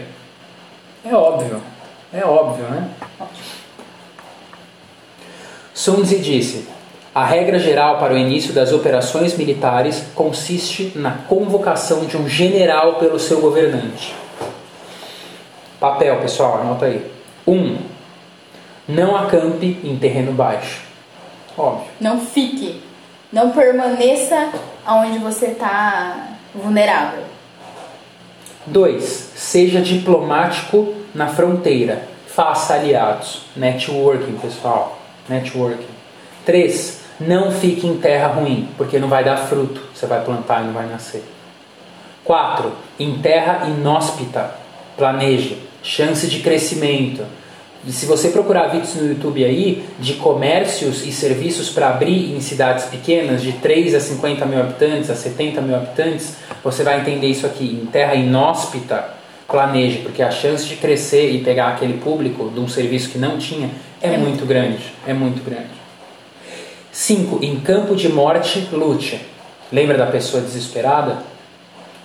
[1.06, 1.62] É óbvio,
[2.12, 2.89] é óbvio, né?
[5.71, 6.67] Sun Tzu disse:
[7.18, 13.00] a regra geral para o início das operações militares consiste na convocação de um general
[13.00, 14.14] pelo seu governante.
[15.80, 17.04] Papel, pessoal, anota aí.
[17.48, 17.54] 1.
[17.56, 17.78] Um,
[18.88, 20.84] não acampe em terreno baixo.
[21.58, 21.88] Óbvio.
[22.00, 22.84] Não fique.
[23.34, 24.52] Não permaneça
[24.88, 27.24] onde você está vulnerável.
[28.68, 29.32] 2.
[29.36, 32.08] Seja diplomático na fronteira.
[32.28, 33.42] Faça aliados.
[33.56, 35.00] Networking, pessoal.
[35.28, 35.98] Networking.
[36.46, 39.82] 3 não fique em terra ruim, porque não vai dar fruto.
[39.94, 41.24] Você vai plantar e não vai nascer.
[42.24, 42.72] 4.
[43.00, 44.52] Em terra inóspita,
[44.96, 45.58] planeje.
[45.82, 47.24] Chance de crescimento.
[47.88, 52.86] Se você procurar vídeos no YouTube aí de comércios e serviços para abrir em cidades
[52.86, 57.46] pequenas, de 3 a 50 mil habitantes, a 70 mil habitantes, você vai entender isso
[57.46, 57.80] aqui.
[57.82, 59.10] Em terra inóspita,
[59.48, 63.38] planeje, porque a chance de crescer e pegar aquele público de um serviço que não
[63.38, 63.70] tinha
[64.02, 64.84] é, é muito grande.
[65.06, 65.77] É muito grande.
[67.08, 67.39] 5.
[67.41, 69.26] Em campo de morte, lute.
[69.72, 71.20] Lembra da pessoa desesperada?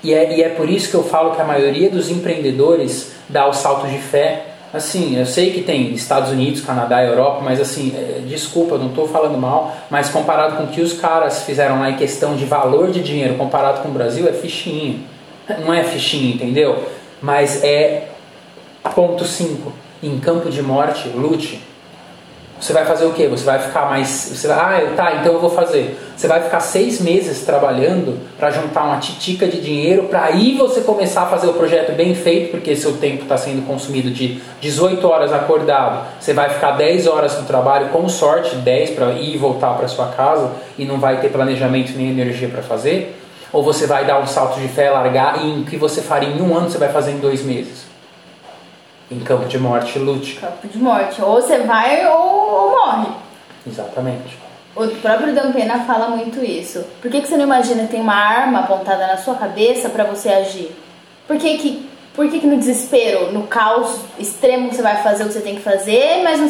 [0.00, 3.48] E é, e é por isso que eu falo que a maioria dos empreendedores dá
[3.48, 4.46] o salto de fé.
[4.72, 9.08] Assim, eu sei que tem Estados Unidos, Canadá, Europa, mas assim, é, desculpa, não estou
[9.08, 12.92] falando mal, mas comparado com o que os caras fizeram lá em questão de valor
[12.92, 15.00] de dinheiro, comparado com o Brasil, é fichinho.
[15.66, 16.80] Não é fichinho, entendeu?
[17.20, 18.06] Mas é
[18.94, 19.72] ponto 5.
[20.00, 21.71] Em campo de morte, lute.
[22.62, 23.26] Você vai fazer o quê?
[23.26, 24.08] Você vai ficar mais.
[24.08, 25.98] Você vai, ah, tá, então eu vou fazer.
[26.16, 30.80] Você vai ficar seis meses trabalhando para juntar uma titica de dinheiro para aí você
[30.82, 35.04] começar a fazer o projeto bem feito, porque seu tempo está sendo consumido de 18
[35.08, 36.06] horas acordado.
[36.20, 39.88] Você vai ficar 10 horas no trabalho, com sorte, 10 para ir e voltar para
[39.88, 43.18] sua casa e não vai ter planejamento nem energia para fazer.
[43.52, 46.40] Ou você vai dar um salto de fé, largar e o que você faria em
[46.40, 47.90] um ano você vai fazer em dois meses.
[49.10, 50.36] Em campo de morte, lute.
[50.36, 51.20] Campo de morte.
[51.20, 52.41] Ou você vai ou.
[53.66, 54.38] Exatamente.
[54.74, 56.82] O próprio Dan Pena fala muito isso.
[57.00, 60.04] Por que, que você não imagina que tem uma arma apontada na sua cabeça para
[60.04, 60.74] você agir?
[61.26, 65.26] Por que que, por que que no desespero, no caos extremo você vai fazer o
[65.26, 66.40] que você tem que fazer, mas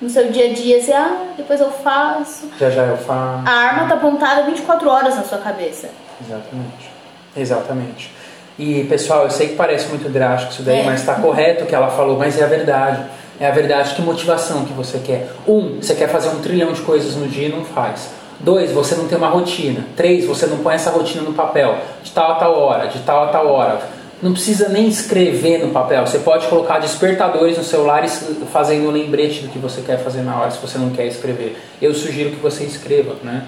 [0.00, 2.48] no, no seu dia a dia você, ah, depois eu faço.
[2.60, 3.42] Já já eu faço.
[3.48, 5.90] A arma tá apontada 24 horas na sua cabeça.
[6.24, 6.90] Exatamente.
[7.36, 8.14] Exatamente.
[8.56, 10.84] E pessoal, eu sei que parece muito drástico isso daí, É.
[10.84, 13.04] mas está correto o que ela falou, mas é a verdade.
[13.40, 13.94] É a verdade.
[13.94, 15.32] Que motivação que você quer?
[15.46, 18.10] Um, você quer fazer um trilhão de coisas no dia e não faz.
[18.40, 19.86] Dois, você não tem uma rotina.
[19.96, 21.78] Três, você não põe essa rotina no papel.
[22.02, 23.80] De tal a tal hora, de tal a tal hora.
[24.22, 26.06] Não precisa nem escrever no papel.
[26.06, 28.06] Você pode colocar despertadores no celular
[28.52, 31.56] fazendo um lembrete do que você quer fazer na hora, se você não quer escrever.
[31.80, 33.44] Eu sugiro que você escreva, né?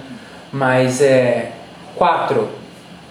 [0.53, 1.53] Mas é.
[1.95, 2.51] Quatro,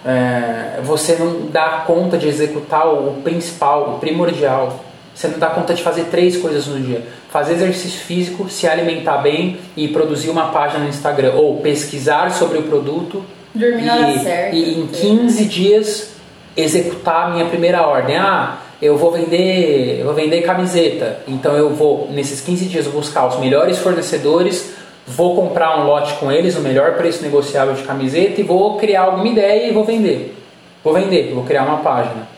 [0.04, 4.78] é, você não dá conta de executar o principal, o primordial.
[5.16, 9.16] Você não dá conta de fazer três coisas no dia: fazer exercício físico, se alimentar
[9.18, 13.24] bem e produzir uma página no Instagram, ou pesquisar sobre o produto
[13.54, 14.54] Dormir na hora e, certa.
[14.54, 16.10] e em 15 dias
[16.54, 18.18] executar a minha primeira ordem.
[18.18, 21.20] Ah, eu vou vender, eu vou vender camiseta.
[21.26, 24.74] Então eu vou nesses 15 dias buscar os melhores fornecedores,
[25.06, 29.04] vou comprar um lote com eles, o melhor preço negociável de camiseta e vou criar
[29.04, 30.36] alguma ideia e vou vender.
[30.84, 32.28] Vou vender, vou criar uma página.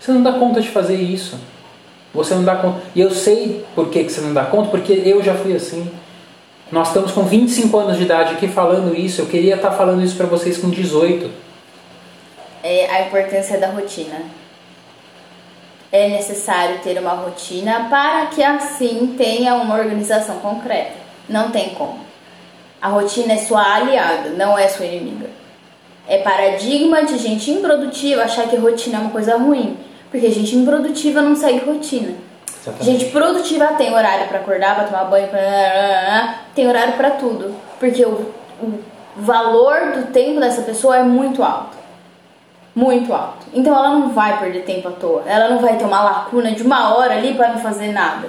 [0.00, 1.38] Você não dá conta de fazer isso.
[2.16, 2.80] Você não dá conta.
[2.94, 5.88] E eu sei por que, você não dá conta, porque eu já fui assim.
[6.72, 9.20] Nós estamos com 25 anos de idade aqui falando isso.
[9.22, 11.30] Eu queria estar falando isso para vocês com 18.
[12.64, 14.22] é a importância da rotina.
[15.92, 20.94] É necessário ter uma rotina para que assim tenha uma organização concreta.
[21.28, 22.00] Não tem como.
[22.82, 25.30] A rotina é sua aliada, não é sua inimiga.
[26.08, 29.76] É paradigma de gente improdutiva achar que rotina é uma coisa ruim,
[30.10, 32.14] porque gente improdutiva não segue rotina.
[32.60, 32.84] Exatamente.
[32.84, 36.40] Gente produtiva tem horário pra acordar, pra tomar banho, pra...
[36.54, 38.80] tem horário pra tudo, porque o, o
[39.16, 41.76] valor do tempo dessa pessoa é muito alto.
[42.74, 43.46] Muito alto.
[43.54, 45.22] Então ela não vai perder tempo à toa.
[45.26, 48.28] Ela não vai ter uma lacuna de uma hora ali pra não fazer nada.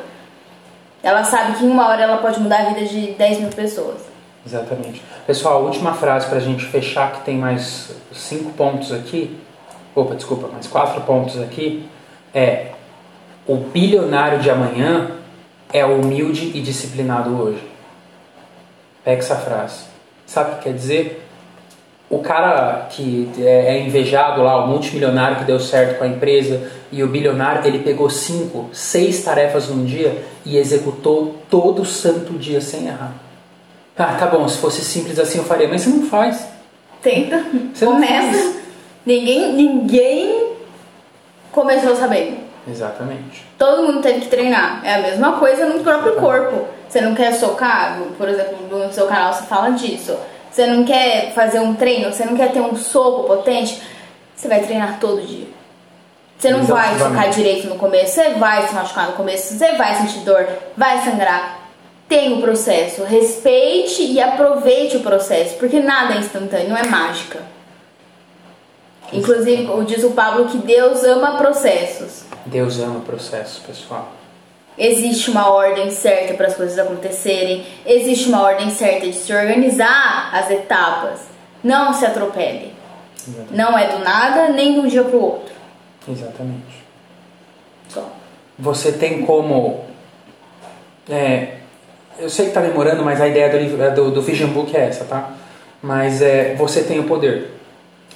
[1.03, 4.01] Ela sabe que em uma hora ela pode mudar a vida de 10 mil pessoas.
[4.45, 5.03] Exatamente.
[5.25, 9.37] Pessoal, a última frase para a gente fechar, que tem mais cinco pontos aqui.
[9.97, 11.83] Opa, desculpa, mais quatro pontos aqui.
[12.31, 12.67] É:
[13.47, 15.09] o bilionário de amanhã
[15.73, 17.67] é humilde e disciplinado hoje.
[19.03, 19.85] Pega essa frase.
[20.27, 21.27] Sabe o que quer dizer?
[22.11, 26.71] O cara que é é invejado lá, o multimilionário que deu certo com a empresa,
[26.91, 32.61] e o bilionário, ele pegou cinco, seis tarefas num dia e executou todo santo dia
[32.61, 33.15] sem errar.
[33.97, 36.47] Ah, tá bom, se fosse simples assim eu faria, mas você não faz.
[37.01, 38.66] Tenta, Você começa.
[39.07, 40.51] Ninguém, ninguém
[41.53, 42.39] começou sabendo.
[42.69, 43.45] Exatamente.
[43.57, 44.81] Todo mundo teve que treinar.
[44.83, 46.67] É a mesma coisa no próprio corpo.
[46.89, 50.13] Você não quer socar, por exemplo, no seu canal você fala disso.
[50.51, 53.81] Você não quer fazer um treino, você não quer ter um soco potente,
[54.35, 55.47] você vai treinar todo dia.
[56.37, 59.95] Você não vai socar direito no começo, você vai se machucar no começo, você vai
[59.95, 61.61] sentir dor, vai sangrar.
[62.09, 67.56] Tem o processo, respeite e aproveite o processo, porque nada é instantâneo, não é mágica.
[69.13, 72.23] Inclusive, diz o Pablo que Deus ama processos.
[72.45, 74.11] Deus ama o processo, pessoal.
[74.77, 80.29] Existe uma ordem certa para as coisas acontecerem, existe uma ordem certa de se organizar
[80.33, 81.21] as etapas.
[81.63, 82.73] Não se atropele.
[83.27, 83.53] Exatamente.
[83.55, 85.53] Não é do nada, nem de um dia para o outro.
[86.07, 86.85] Exatamente.
[87.89, 88.07] Só.
[88.59, 89.83] Você tem como.
[91.09, 91.55] é,
[92.19, 94.85] eu sei que está demorando, mas a ideia do, livro- do, do Vision Book é
[94.85, 95.31] essa, tá?
[95.81, 97.56] Mas é, você tem o poder.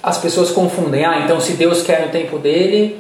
[0.04, 3.00] As pessoas confundem, ah, então se Deus quer no tempo dele,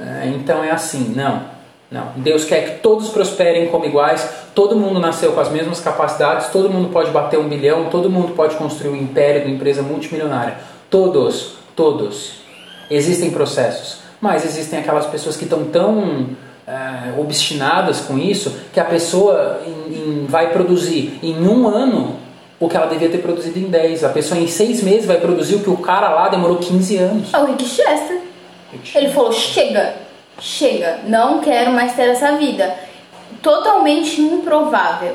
[0.00, 1.12] é, então é assim.
[1.16, 1.42] Não,
[1.90, 2.08] não.
[2.16, 6.68] Deus quer que todos prosperem como iguais, todo mundo nasceu com as mesmas capacidades, todo
[6.68, 10.56] mundo pode bater um bilhão, todo mundo pode construir um império de uma empresa multimilionária.
[10.90, 12.42] Todos, todos.
[12.90, 16.28] Existem processos, mas existem aquelas pessoas que estão tão
[16.66, 22.16] é, obstinadas com isso que a pessoa em- em- vai produzir em um ano
[22.64, 24.04] o que ela devia ter produzido em 10.
[24.04, 27.32] A pessoa em seis meses vai produzir o que o cara lá demorou 15 anos.
[27.34, 28.20] É o Rick Chester.
[28.94, 29.94] Ele falou: chega,
[30.40, 32.74] chega, não quero mais ter essa vida.
[33.42, 35.14] Totalmente improvável.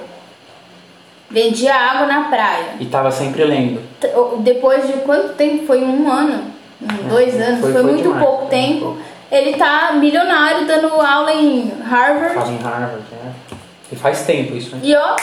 [1.29, 2.65] vendia água na praia.
[2.79, 3.81] E tava sempre lendo.
[4.39, 5.65] Depois de quanto tempo?
[5.65, 6.43] Foi um ano?
[6.81, 7.59] Um, dois anos?
[7.61, 8.79] foi- Foi, foi muito demais, pouco tempo.
[8.85, 8.97] pouco.
[9.31, 12.33] Ele tá milionário dando aula em Harvard.
[12.33, 13.31] Tava em Harvard, né?
[13.91, 14.81] E faz tempo isso, né?
[14.83, 15.15] E ó,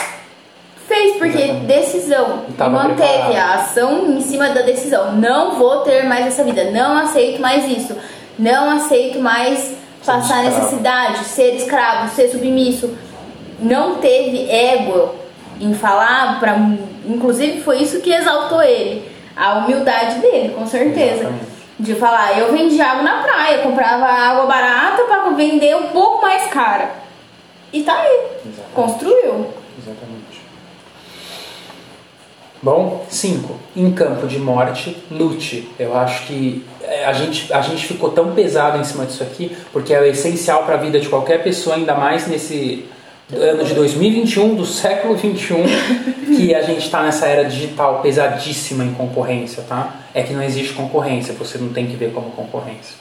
[0.87, 1.65] fez, porque Exatamente.
[1.65, 2.45] decisão.
[2.57, 3.35] Manteve preparado.
[3.35, 5.15] a ação em cima da decisão.
[5.15, 6.71] Não vou ter mais essa vida.
[6.71, 7.95] Não aceito mais isso.
[8.39, 9.75] Não aceito mais
[10.05, 10.45] passar escravo.
[10.45, 12.95] necessidade, ser escravo, ser submisso.
[13.59, 15.15] Não teve ego
[15.59, 16.55] em falar para
[17.05, 21.45] inclusive foi isso que exaltou ele a humildade dele com certeza Exatamente.
[21.79, 26.45] de falar eu vendia água na praia comprava água barata para vender um pouco mais
[26.51, 26.91] cara
[27.73, 28.73] e tá aí Exatamente.
[28.75, 29.47] construiu
[29.81, 30.16] Exatamente.
[32.61, 33.55] Bom, 5.
[33.75, 35.69] Em campo de morte, lute.
[35.77, 39.55] Eu acho que é, a gente, a gente ficou tão pesado em cima disso aqui,
[39.71, 42.85] porque é essencial para a vida de qualquer pessoa, ainda mais nesse
[43.31, 45.63] ano de 2021, do século 21,
[46.35, 49.95] que a gente está nessa era digital pesadíssima em concorrência, tá?
[50.13, 52.95] É que não existe concorrência, você não tem que ver como concorrência.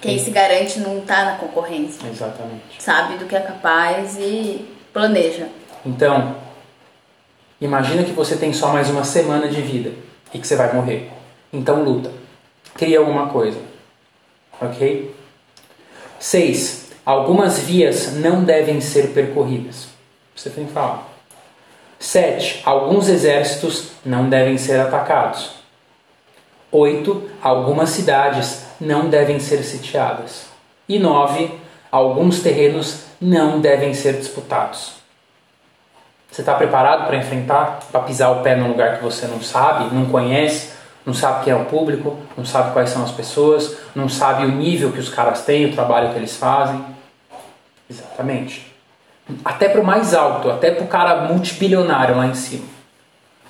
[0.00, 2.62] quem se garante não tá na concorrência Exatamente.
[2.78, 5.46] sabe do que é capaz e planeja
[5.84, 6.36] Então,
[7.60, 9.92] imagina que você tem só mais uma semana de vida
[10.32, 11.10] e que você vai morrer.
[11.52, 12.10] Então luta.
[12.74, 13.58] Cria alguma coisa.
[14.60, 15.14] Ok?
[16.18, 16.88] 6.
[17.04, 19.88] Algumas vias não devem ser percorridas.
[20.34, 21.08] Você tem que falar.
[21.98, 22.62] 7.
[22.64, 25.52] Alguns exércitos não devem ser atacados.
[26.70, 27.30] 8.
[27.42, 30.46] Algumas cidades não devem ser sitiadas.
[30.88, 31.50] E 9.
[31.90, 34.97] Alguns terrenos não devem ser disputados.
[36.30, 39.94] Você está preparado para enfrentar, para pisar o pé num lugar que você não sabe,
[39.94, 40.72] não conhece,
[41.04, 44.48] não sabe quem é o público, não sabe quais são as pessoas, não sabe o
[44.48, 46.84] nível que os caras têm, o trabalho que eles fazem?
[47.90, 48.74] Exatamente.
[49.44, 52.66] Até para o mais alto, até para o cara multibilionário lá em cima.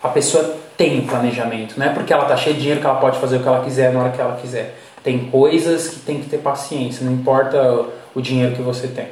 [0.02, 3.18] A pessoa tem planejamento, não é porque ela tá cheia de dinheiro que ela pode
[3.18, 4.78] fazer o que ela quiser na hora que ela quiser.
[5.02, 9.08] Tem coisas que tem que ter paciência, não importa o dinheiro que você tem.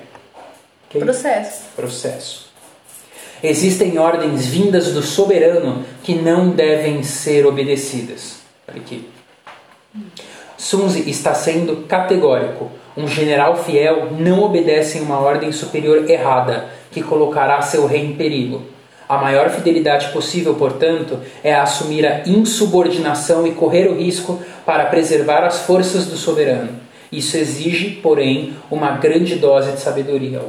[0.89, 1.01] Ok?
[1.01, 2.46] processo processo.
[3.43, 8.39] Existem ordens vindas do soberano que não devem ser obedecidas.
[8.69, 9.09] Olha aqui.
[10.57, 12.71] Sunzi está sendo categórico.
[12.97, 18.63] Um general fiel não obedece uma ordem superior errada, que colocará seu rei em perigo.
[19.09, 25.45] A maior fidelidade possível, portanto, é assumir a insubordinação e correr o risco para preservar
[25.45, 26.71] as forças do soberano.
[27.13, 30.43] Isso exige, porém, uma grande dose de sabedoria.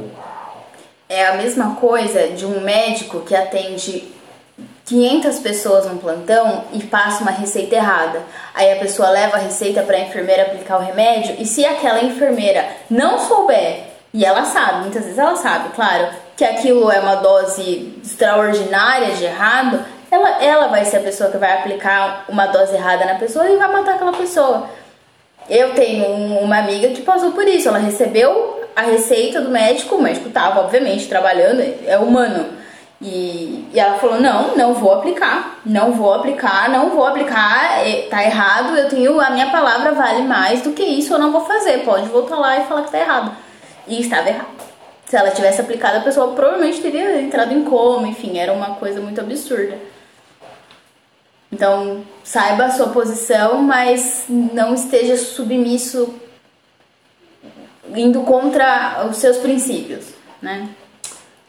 [1.08, 4.12] É a mesma coisa de um médico que atende
[4.84, 8.22] 500 pessoas no plantão e passa uma receita errada.
[8.54, 12.02] Aí a pessoa leva a receita para a enfermeira aplicar o remédio e se aquela
[12.02, 17.16] enfermeira não souber, e ela sabe, muitas vezes ela sabe, claro, que aquilo é uma
[17.16, 22.74] dose extraordinária de errado, ela, ela vai ser a pessoa que vai aplicar uma dose
[22.74, 24.70] errada na pessoa e vai matar aquela pessoa.
[25.50, 27.68] Eu tenho um- uma amiga que passou por isso.
[27.68, 32.46] Ela recebeu a receita do médico, o médico estava, obviamente, trabalhando, é humano.
[33.02, 38.02] E, e ela falou: Não, não vou aplicar, não vou aplicar, não vou aplicar, é,
[38.02, 38.76] tá errado.
[38.76, 41.78] Eu tenho, a minha palavra vale mais do que isso, eu não vou fazer.
[41.78, 43.36] Pode voltar lá e falar que tá errado.
[43.88, 44.46] E estava errado.
[45.06, 49.00] Se ela tivesse aplicado, a pessoa provavelmente teria entrado em coma, enfim, era uma coisa
[49.00, 49.76] muito absurda.
[51.50, 56.14] Então, saiba a sua posição, mas não esteja submisso
[57.96, 60.06] indo contra os seus princípios,
[60.40, 60.68] né?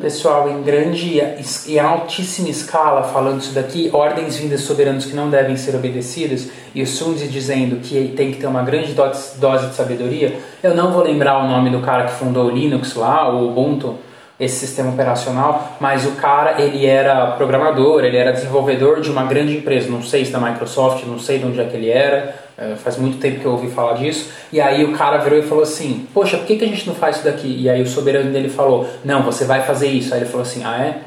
[0.01, 1.21] Pessoal, em grande
[1.67, 6.81] e altíssima escala, falando isso daqui, ordens vindas soberanos que não devem ser obedecidas, e
[6.81, 11.03] o Sunzi dizendo que tem que ter uma grande dose de sabedoria, eu não vou
[11.03, 13.97] lembrar o nome do cara que fundou o Linux lá, o Ubuntu,
[14.39, 19.57] esse sistema operacional, mas o cara, ele era programador, ele era desenvolvedor de uma grande
[19.57, 22.75] empresa, não sei se da Microsoft, não sei de onde é que ele era, eh,
[22.75, 25.63] faz muito tempo que eu ouvi falar disso, e aí o cara virou e falou
[25.63, 27.55] assim, poxa, por que, que a gente não faz isso daqui?
[27.57, 30.13] E aí o soberano dele falou, não, você vai fazer isso.
[30.13, 30.97] Aí ele falou assim, ah é?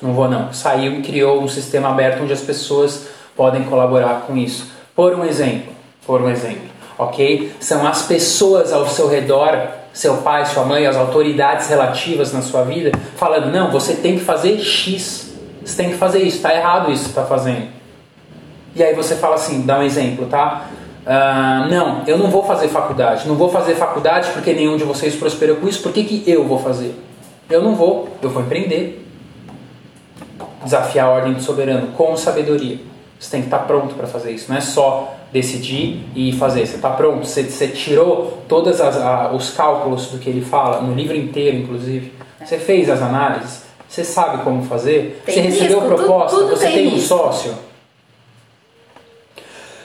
[0.00, 0.52] Não vou não.
[0.52, 4.70] Saiu e criou um sistema aberto onde as pessoas podem colaborar com isso.
[4.94, 5.72] Por um exemplo,
[6.06, 7.52] por um exemplo, ok?
[7.58, 9.58] São as pessoas ao seu redor,
[9.92, 14.24] seu pai, sua mãe, as autoridades relativas na sua vida, falando, não, você tem que
[14.24, 15.32] fazer X,
[15.64, 17.68] você tem que fazer isso, está errado isso que está fazendo.
[18.76, 20.68] E aí você fala assim, dá um exemplo, tá?
[21.04, 23.26] Ah, não, eu não vou fazer faculdade.
[23.26, 25.82] Não vou fazer faculdade porque nenhum de vocês prosperou com isso.
[25.82, 26.94] Por que, que eu vou fazer?
[27.50, 29.04] Eu não vou, eu vou empreender.
[30.64, 32.78] Desafiar a ordem do soberano com sabedoria.
[33.18, 34.46] Você tem que estar pronto para fazer isso.
[34.48, 36.66] Não é só decidir e fazer.
[36.66, 37.26] Você está pronto.
[37.26, 38.78] Você, você tirou todos
[39.34, 42.12] os cálculos do que ele fala, no livro inteiro, inclusive.
[42.44, 43.62] Você fez as análises.
[43.88, 45.20] Você sabe como fazer?
[45.26, 46.36] Tem você recebeu risco, proposta?
[46.36, 47.08] tudo- tudo você tem tem um risco.
[47.08, 47.52] sócio?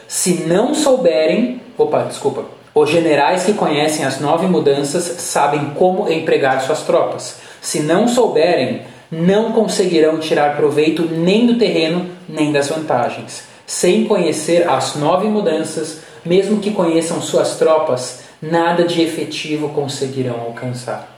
[0.08, 6.62] Se não souberem, opa, desculpa, os generais que conhecem as nove mudanças sabem como empregar
[6.62, 7.40] suas tropas.
[7.62, 13.44] Se não souberem, não conseguirão tirar proveito nem do terreno, nem das vantagens.
[13.66, 21.18] Sem conhecer as nove mudanças, mesmo que conheçam suas tropas, nada de efetivo conseguirão alcançar.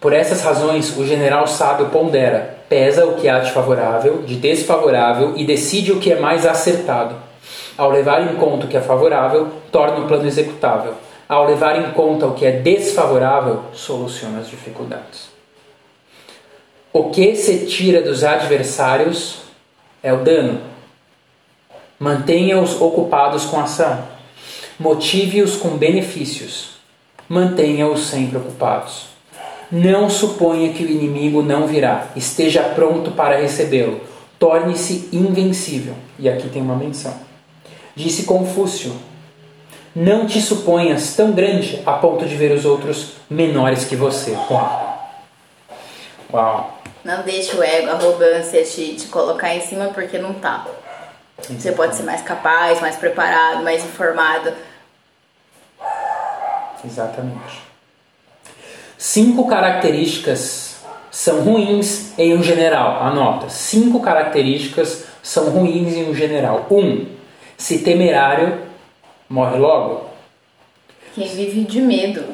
[0.00, 5.34] Por essas razões, o general sábio pondera, pesa o que há de favorável, de desfavorável
[5.36, 7.14] e decide o que é mais acertado.
[7.76, 10.94] Ao levar em conta o que é favorável, torna o plano executável.
[11.28, 15.28] Ao levar em conta o que é desfavorável, soluciona as dificuldades.
[16.92, 19.42] O que se tira dos adversários
[20.02, 20.60] é o dano.
[21.98, 24.06] Mantenha-os ocupados com ação.
[24.78, 26.78] Motive-os com benefícios.
[27.28, 29.07] Mantenha-os sempre ocupados.
[29.70, 32.08] Não suponha que o inimigo não virá.
[32.16, 34.00] Esteja pronto para recebê-lo.
[34.38, 35.94] Torne-se invencível.
[36.18, 37.14] E aqui tem uma menção.
[37.94, 38.94] Disse Confúcio:
[39.94, 44.30] Não te suponhas tão grande a ponto de ver os outros menores que você.
[44.50, 45.10] Uau!
[46.32, 46.78] Uau!
[47.04, 50.66] Não deixe o ego, a arrogância te, te colocar em cima porque não tá.
[51.48, 54.52] Você pode ser mais capaz, mais preparado, mais informado.
[56.84, 57.67] Exatamente.
[58.98, 60.78] Cinco características
[61.08, 63.00] são ruins em um general.
[63.06, 63.48] Anota.
[63.48, 66.66] Cinco características são ruins em um general.
[66.68, 67.06] Um,
[67.56, 68.58] se temerário,
[69.28, 70.06] morre logo.
[71.14, 72.24] Quem vive de medo.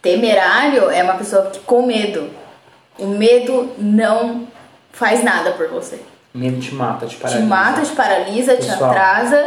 [0.00, 2.30] Temerário é uma pessoa que com medo.
[2.96, 4.46] O medo não
[4.92, 5.98] faz nada por você.
[6.32, 7.46] Medo te mata, te Te paralisa.
[7.46, 8.90] mata, te paralisa, te Pessoal.
[8.90, 9.46] atrasa.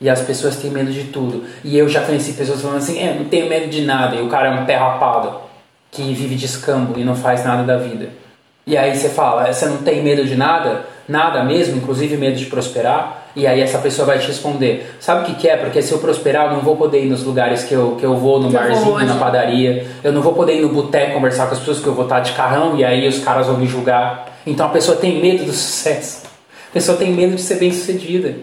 [0.00, 1.44] E as pessoas têm medo de tudo.
[1.64, 4.14] E eu já conheci pessoas falando assim, é, não tenho medo de nada.
[4.16, 5.40] E o cara é um pé rapado,
[5.96, 8.10] que vive de escambo e não faz nada da vida.
[8.66, 10.84] E aí você fala, você não tem medo de nada?
[11.08, 13.28] Nada mesmo, inclusive medo de prosperar?
[13.36, 15.56] E aí essa pessoa vai te responder, sabe o que, que é?
[15.56, 18.16] Porque se eu prosperar, eu não vou poder ir nos lugares que eu, que eu
[18.16, 19.86] vou, no eu barzinho, na padaria.
[20.02, 22.20] Eu não vou poder ir no boteco conversar com as pessoas que eu vou estar
[22.20, 24.36] de carrão e aí os caras vão me julgar.
[24.46, 26.24] Então a pessoa tem medo do sucesso.
[26.70, 28.34] A pessoa tem medo de ser bem sucedida.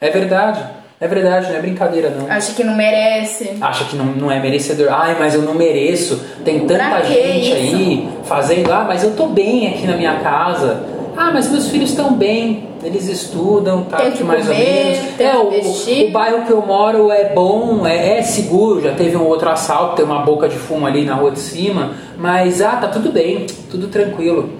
[0.00, 0.81] É verdade.
[1.02, 2.30] É verdade, não é brincadeira não.
[2.30, 3.56] Acha que não merece.
[3.60, 4.86] Acha que não, não é merecedor.
[4.88, 6.24] Ai, mas eu não mereço.
[6.44, 7.56] Tem tanta gente isso?
[7.56, 8.72] aí fazendo.
[8.72, 10.84] Ah, mas eu tô bem aqui na minha casa.
[11.16, 12.68] Ah, mas meus filhos estão bem.
[12.84, 15.16] Eles estudam, tá aqui mais ou comer, menos.
[15.16, 16.08] tem é, o, investir.
[16.08, 18.80] o bairro que eu moro é bom, é, é seguro.
[18.80, 21.94] Já teve um outro assalto, tem uma boca de fumo ali na rua de cima.
[22.16, 24.50] Mas, ah, tá tudo bem, tudo tranquilo.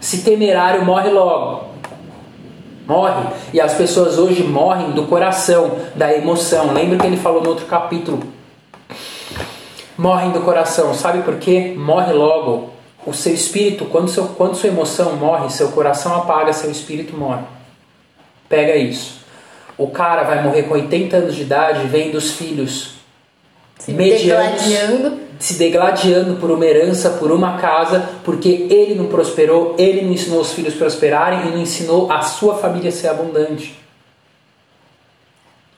[0.00, 1.71] Se temerário morre logo.
[2.92, 3.30] Morre.
[3.54, 6.74] E as pessoas hoje morrem do coração, da emoção.
[6.74, 8.22] Lembra que ele falou no outro capítulo?
[9.96, 10.92] Morrem do coração.
[10.92, 11.72] Sabe por quê?
[11.74, 12.70] Morre logo.
[13.06, 17.42] O seu espírito, quando, seu, quando sua emoção morre, seu coração apaga, seu espírito morre.
[18.46, 19.22] Pega isso.
[19.78, 22.92] O cara vai morrer com 80 anos de idade, vem dos filhos
[23.88, 25.21] medianos.
[25.38, 30.40] Se degladiando por uma herança, por uma casa, porque ele não prosperou, ele não ensinou
[30.40, 33.80] os filhos a prosperarem e não ensinou a sua família a ser abundante.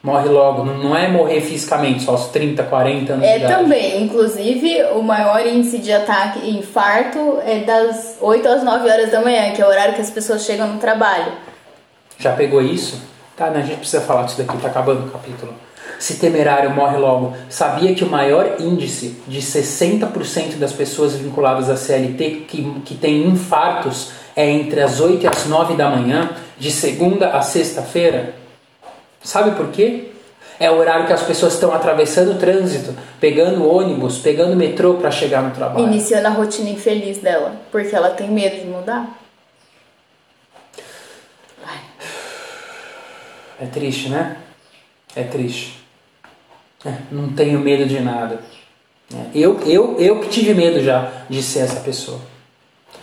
[0.02, 4.82] Morre logo, não é morrer fisicamente, só aos 30, 40 anos de É também, inclusive,
[4.94, 9.52] o maior índice de ataque e infarto é das 8 às 9 horas da manhã,
[9.52, 11.32] que é o horário que as pessoas chegam no trabalho.
[12.18, 13.00] Já pegou isso?
[13.34, 13.60] Tá, né?
[13.60, 15.54] a gente precisa falar disso daqui, tá acabando o capítulo.
[15.98, 17.34] Se temerário morre logo.
[17.48, 23.26] Sabia que o maior índice de 60% das pessoas vinculadas à CLT que, que tem
[23.26, 28.34] infartos é entre as 8 e as 9 da manhã, de segunda a sexta-feira?
[29.22, 30.10] Sabe por quê?
[30.58, 35.10] É o horário que as pessoas estão atravessando o trânsito, pegando ônibus, pegando metrô para
[35.10, 35.86] chegar no trabalho.
[35.86, 39.24] Iniciando a rotina infeliz dela, porque ela tem medo de mudar.
[43.60, 44.36] É triste, né?
[45.14, 45.83] É triste.
[46.84, 48.40] É, não tenho medo de nada.
[49.12, 52.18] É, Eu, eu, eu que tive medo já de ser essa pessoa.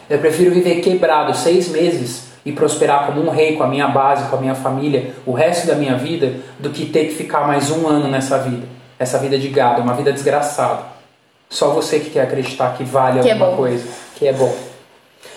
[0.10, 4.28] Eu prefiro viver quebrado seis meses e prosperar como um rei com a minha base,
[4.30, 7.70] com a minha família, o resto da minha vida, do que ter que ficar mais
[7.72, 8.68] um ano nessa vida.
[9.00, 10.84] Essa vida de gado, uma vida desgraçada.
[11.50, 13.58] Só você que quer acreditar que vale Que é alguma bom.
[13.58, 14.54] coisa, que é bom.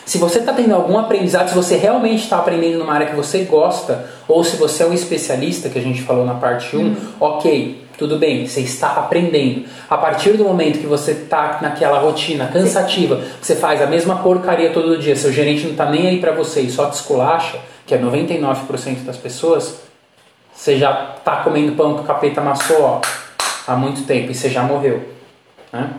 [0.06, 3.44] Se você está tendo algum aprendizado, se você realmente está aprendendo numa área que você
[3.44, 7.83] gosta, ou se você é um especialista, que a gente falou na parte 1, ok,
[7.96, 9.66] tudo bem, você está aprendendo.
[9.88, 14.16] A partir do momento que você está naquela rotina cansativa, que você faz a mesma
[14.16, 17.58] porcaria todo dia, seu gerente não está nem aí para você e só te esculacha,
[17.86, 19.80] que é 99% das pessoas,
[20.54, 23.00] você já está comendo pão que o capeta amassou ó,
[23.66, 25.08] há muito tempo e você já morreu.
[25.72, 25.90] Né?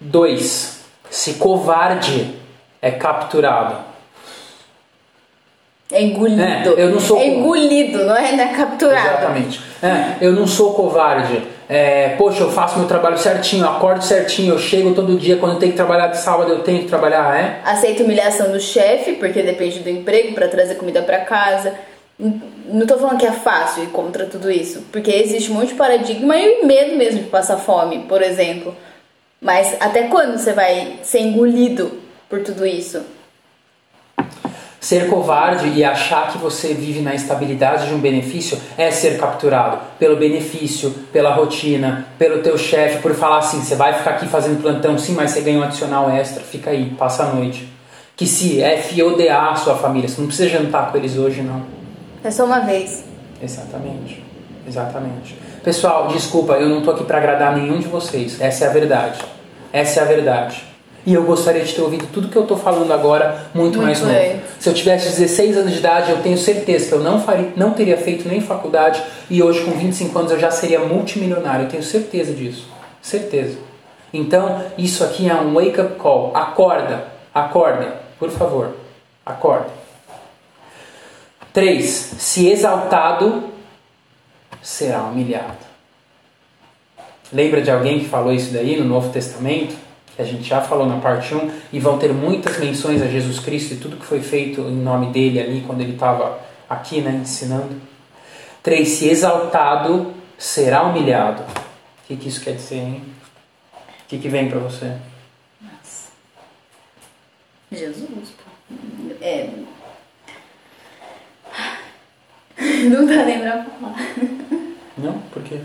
[0.00, 0.78] 2.
[1.10, 2.36] Se covarde
[2.80, 3.76] é capturado.
[5.90, 6.42] É engolido.
[6.42, 9.08] É, eu não sou- É engolido, não é, não é capturado.
[9.08, 9.60] Exatamente.
[9.82, 11.42] É, eu não sou covarde.
[11.68, 15.36] É, poxa, eu faço meu trabalho certinho, eu acordo certinho, eu chego todo dia.
[15.36, 17.60] Quando eu tenho que trabalhar de sábado, eu tenho que trabalhar, é?
[17.64, 21.72] Aceita humilhação do chefe, porque depende do emprego para trazer comida para casa.
[22.18, 25.74] Não tô falando que é fácil ir contra tudo isso, porque existe um monte de
[25.74, 28.74] paradigma e medo mesmo de passar fome, por exemplo.
[29.40, 31.92] Mas até quando você vai ser engolido
[32.28, 33.00] por tudo isso?
[34.80, 39.78] Ser covarde e achar que você vive na estabilidade de um benefício é ser capturado
[39.98, 44.62] pelo benefício, pela rotina, pelo teu chefe, por falar assim, você vai ficar aqui fazendo
[44.62, 47.68] plantão, sim, mas você ganha um adicional extra, fica aí, passa a noite.
[48.16, 51.62] Que se FODA a sua família, você não precisa jantar com eles hoje, não.
[52.22, 53.04] É só uma vez.
[53.42, 54.24] Exatamente,
[54.66, 55.36] exatamente.
[55.64, 59.18] Pessoal, desculpa, eu não tô aqui para agradar nenhum de vocês, essa é a verdade.
[59.72, 60.62] Essa é a verdade.
[61.06, 64.00] E eu gostaria de ter ouvido tudo que eu tô falando agora muito, Muito mais
[64.00, 64.12] novo.
[64.12, 64.42] bem.
[64.58, 67.70] Se eu tivesse 16 anos de idade, eu tenho certeza que eu não, faria, não
[67.70, 71.64] teria feito nem faculdade e hoje, com 25 anos, eu já seria multimilionário.
[71.64, 72.68] Eu tenho certeza disso.
[73.00, 73.58] Certeza.
[74.12, 76.32] Então, isso aqui é um wake-up call.
[76.34, 77.06] Acorda.
[77.34, 78.00] Acorda.
[78.18, 78.74] Por favor.
[79.24, 79.68] Acorda.
[81.52, 81.84] 3.
[82.18, 83.44] Se exaltado,
[84.62, 85.68] será humilhado.
[87.32, 89.74] Lembra de alguém que falou isso daí no Novo Testamento?
[90.18, 93.38] Que a gente já falou na parte 1 e vão ter muitas menções a Jesus
[93.38, 97.20] Cristo e tudo que foi feito em nome dele ali quando ele estava aqui, né,
[97.22, 97.80] ensinando.
[98.64, 98.88] 3.
[98.88, 101.44] Se exaltado, será humilhado.
[101.44, 103.04] O que, que isso quer dizer, hein?
[103.72, 104.96] O que, que vem para você?
[107.70, 108.74] Jesus, pô.
[109.20, 109.50] É.
[112.90, 113.96] Não dá nem pra falar.
[114.96, 115.20] Não?
[115.32, 115.60] Por quê?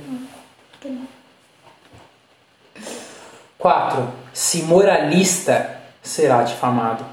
[3.63, 4.09] 4.
[4.33, 7.05] Se moralista, será difamado.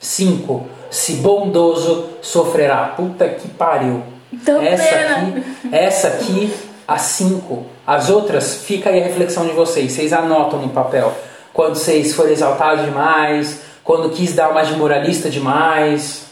[0.00, 0.66] 5.
[0.90, 2.94] Se bondoso, sofrerá.
[2.96, 4.02] Puta que pariu.
[4.32, 6.52] Então, essa aqui, essa aqui,
[6.88, 7.64] a 5.
[7.86, 9.92] As outras, fica aí a reflexão de vocês.
[9.92, 11.14] Vocês anotam no papel.
[11.52, 16.26] Quando vocês forem exaltados demais, quando quis dar uma de moralista demais,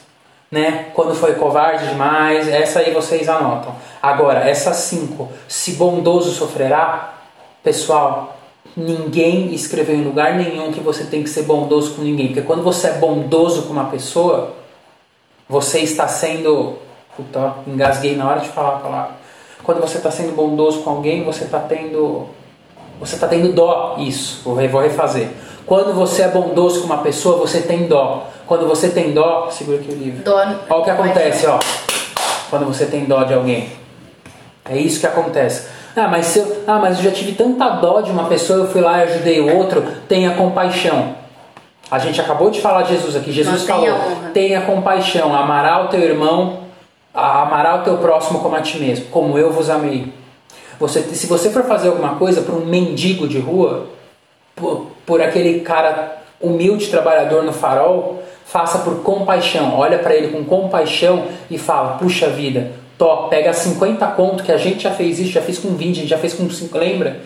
[0.50, 0.86] né?
[0.92, 3.76] Quando foi covarde demais, essa aí vocês anotam.
[4.02, 7.17] Agora, essas cinco, se bondoso sofrerá,
[7.68, 8.38] pessoal,
[8.74, 12.62] ninguém escreveu em lugar nenhum que você tem que ser bondoso com ninguém, porque quando
[12.62, 14.54] você é bondoso com uma pessoa,
[15.46, 16.76] você está sendo,
[17.14, 19.10] puta, engasguei na hora de falar a palavra.
[19.62, 22.26] Quando você está sendo bondoso com alguém, você está tendo,
[22.98, 23.96] você está tendo dó.
[23.98, 25.28] Isso, vou refazer.
[25.66, 28.28] Quando você é bondoso com uma pessoa, você tem dó.
[28.46, 30.22] Quando você tem dó, segura aqui o livro.
[30.24, 31.58] Dó- Olha o que acontece, ó.
[32.48, 33.68] Quando você tem dó de alguém.
[34.64, 35.68] É isso que acontece.
[35.96, 38.68] Ah, mas, se eu, ah, mas eu já tive tanta dó de uma pessoa, eu
[38.68, 39.82] fui lá e ajudei o outro.
[40.08, 41.16] Tenha compaixão.
[41.90, 43.32] A gente acabou de falar de Jesus aqui.
[43.32, 44.30] Jesus Mantenha falou: honra.
[44.30, 46.60] tenha compaixão, amará o teu irmão,
[47.14, 50.12] amará o teu próximo como a ti mesmo, como eu vos amei.
[50.78, 53.86] Você, se você for fazer alguma coisa para um mendigo de rua,
[54.54, 59.76] por, por aquele cara humilde trabalhador no farol, faça por compaixão.
[59.76, 64.58] Olha para ele com compaixão e fala: Puxa vida, to, pega 50 conto que a
[64.58, 67.20] gente já fez isso, já fez com 20, a gente já fez com 5, lembra?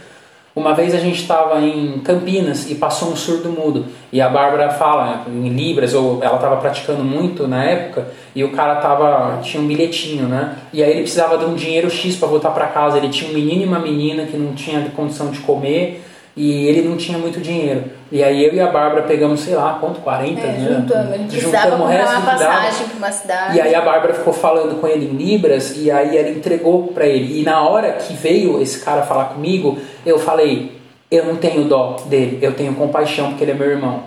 [0.54, 3.86] Uma vez a gente estava em Campinas e passou um surdo mudo.
[4.12, 8.52] E a Bárbara fala em Libras, ou ela estava praticando muito na época, e o
[8.52, 10.56] cara tava, tinha um bilhetinho, né?
[10.70, 12.98] E aí ele precisava de um dinheiro X para voltar para casa.
[12.98, 16.04] Ele tinha um menino e uma menina que não tinha condição de comer
[16.36, 17.84] e ele não tinha muito dinheiro.
[18.10, 20.00] E aí eu e a Bárbara pegamos, sei lá, quanto?
[20.00, 20.76] 40, É, né?
[20.80, 21.16] juntamos.
[21.32, 23.56] Precisava Juntamos comprar resto uma passagem pra uma cidade.
[23.56, 27.06] E aí a Bárbara ficou falando com ele em Libras e aí ela entregou pra
[27.06, 27.40] ele.
[27.40, 30.80] E na hora que veio esse cara falar comigo, eu falei:
[31.10, 34.04] eu não tenho dó dele, eu tenho compaixão porque ele é meu irmão.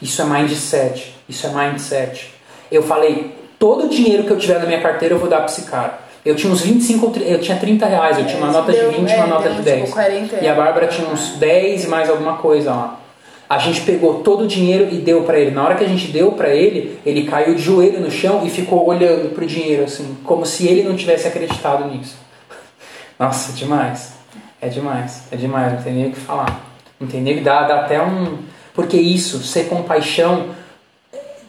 [0.00, 1.14] Isso é mindset.
[1.28, 2.32] Isso é mindset.
[2.70, 5.46] Eu falei: todo o dinheiro que eu tiver na minha carteira eu vou dar pra
[5.46, 6.05] esse cara.
[6.26, 8.72] Eu tinha uns 25, ou tri- eu tinha 30 reais, eu tinha uma É, nota
[8.72, 9.90] de deu- 20 e é, uma nota de tipo 10.
[9.90, 13.00] 40 e a Bárbara tinha uns 10 e mais alguma coisa lá.
[13.48, 15.52] A gente pegou todo o dinheiro e deu pra ele.
[15.52, 18.50] Na hora que a gente deu pra ele, ele caiu de joelho no chão e
[18.50, 22.16] ficou olhando pro dinheiro assim, como se ele não tivesse acreditado nisso.
[23.20, 24.12] Nossa, é demais.
[24.60, 25.22] É demais.
[25.30, 26.60] É demais, não tem nem o que falar.
[26.98, 28.38] Não tem nem dá, dá até um
[28.74, 30.46] porque isso, ser compaixão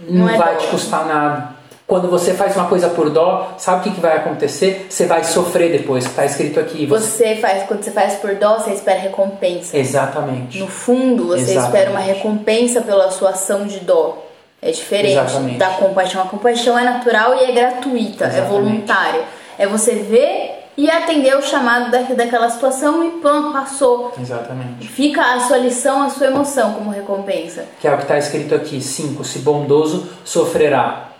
[0.07, 1.56] não, Não é vai te custar nada.
[1.87, 4.87] Quando você faz uma coisa por dó, sabe o que, que vai acontecer?
[4.89, 6.85] Você vai sofrer depois, está escrito aqui.
[6.85, 7.07] Você...
[7.07, 9.77] Você faz, quando você faz por dó, você espera recompensa.
[9.77, 10.59] Exatamente.
[10.59, 11.65] No fundo, você Exatamente.
[11.65, 14.21] espera uma recompensa pela sua ação de dó.
[14.61, 15.57] É diferente Exatamente.
[15.57, 16.23] da compaixão.
[16.23, 18.49] A compaixão é natural e é gratuita, é Exatamente.
[18.49, 19.21] voluntária.
[19.57, 24.11] É você ver e atender o chamado da, daquela situação e pronto, passou.
[24.19, 24.89] Exatamente.
[24.89, 27.63] Fica a sua lição, a sua emoção como recompensa.
[27.79, 28.81] Que é o que está escrito aqui.
[28.81, 29.23] 5.
[29.23, 31.13] Se bondoso, sofrerá.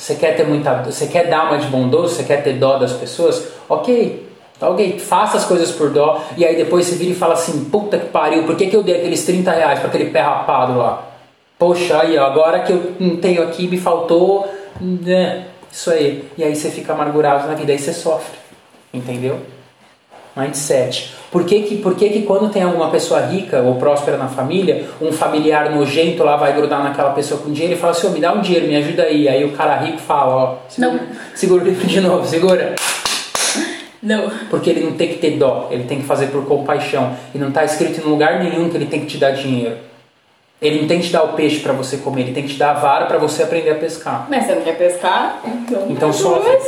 [0.00, 0.82] Você quer ter muita.
[0.84, 2.14] Você quer dar uma de bondoso?
[2.14, 3.48] Você quer ter dó das pessoas?
[3.68, 4.28] Ok.
[4.58, 7.98] Ok, faça as coisas por dó e aí depois você vira e fala assim: puta
[7.98, 11.06] que pariu, por que, que eu dei aqueles 30 reais para aquele pé rapado lá?
[11.58, 14.48] Poxa, aí ó, agora que eu não tenho aqui, me faltou.
[14.80, 15.46] Né?
[15.70, 16.24] Isso aí.
[16.36, 18.38] E aí você fica amargurado na vida, aí você sofre.
[18.92, 19.38] Entendeu?
[20.40, 21.14] Mindset.
[21.30, 24.86] Por que que, por que que quando tem alguma pessoa rica ou próspera na família,
[25.00, 28.20] um familiar nojento lá vai grudar naquela pessoa com dinheiro e fala assim, oh, me
[28.20, 29.28] dá um dinheiro, me ajuda aí.
[29.28, 31.00] Aí o cara rico fala, ó, segura, Não.
[31.34, 32.74] segura o livro de novo, segura.
[34.02, 34.30] Não.
[34.48, 37.14] Porque ele não tem que ter dó, ele tem que fazer por compaixão.
[37.34, 39.76] E não está escrito em lugar nenhum que ele tem que te dar dinheiro.
[40.60, 42.58] Ele não tem que te dar o peixe para você comer, ele tem que te
[42.58, 44.26] dar a vara para você aprender a pescar.
[44.28, 45.40] Mas você não quer pescar?
[45.44, 46.58] Então, Então sofre.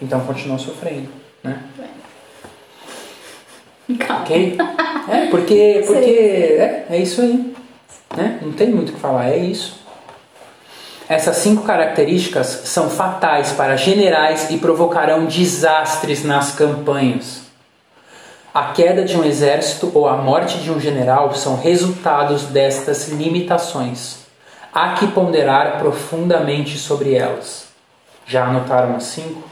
[0.00, 1.08] Então continua sofrendo,
[1.42, 1.58] né?
[3.98, 4.22] Calma.
[4.22, 4.58] Ok?
[5.08, 7.54] É, porque, porque é, é isso aí.
[8.16, 8.38] Né?
[8.42, 9.82] Não tem muito o que falar, é isso.
[11.08, 17.42] Essas cinco características são fatais para generais e provocarão desastres nas campanhas.
[18.54, 24.18] A queda de um exército ou a morte de um general são resultados destas limitações.
[24.72, 27.66] Há que ponderar profundamente sobre elas.
[28.26, 29.42] Já anotaram as cinco?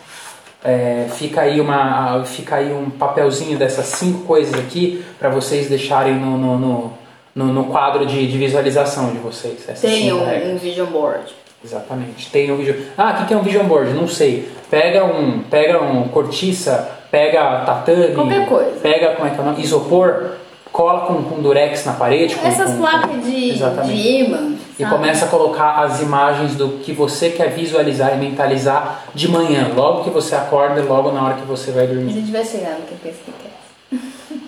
[0.64, 6.14] É, fica, aí uma, fica aí um papelzinho dessas cinco coisas aqui para vocês deixarem
[6.14, 6.92] no, no, no,
[7.34, 9.66] no, no quadro de, de visualização de vocês.
[9.80, 10.52] Tem um, regras.
[10.52, 11.24] um vision board.
[11.64, 12.30] Exatamente.
[12.30, 12.86] Tem um vídeo.
[12.96, 13.92] Ah, o que, é um vision board?
[13.92, 14.48] Não sei.
[14.70, 18.80] Pega um, pega um cortiça, pega tatame, Qualquer coisa.
[18.80, 19.62] pega como é que é o nome?
[19.62, 20.30] Isopor,
[20.72, 22.34] cola com, com durex na parede.
[22.36, 23.92] Com, Essas com- placas de, de
[24.24, 24.52] imã.
[24.78, 29.70] E começa a colocar as imagens do que você quer visualizar e mentalizar de manhã,
[29.74, 32.12] logo que você acorda e logo na hora que você vai A dormir.
[32.12, 33.98] gente vai chegar no que pensa que quer.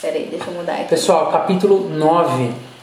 [0.00, 0.88] Peraí, deixa eu mudar aqui.
[0.88, 2.52] Pessoal, capítulo 9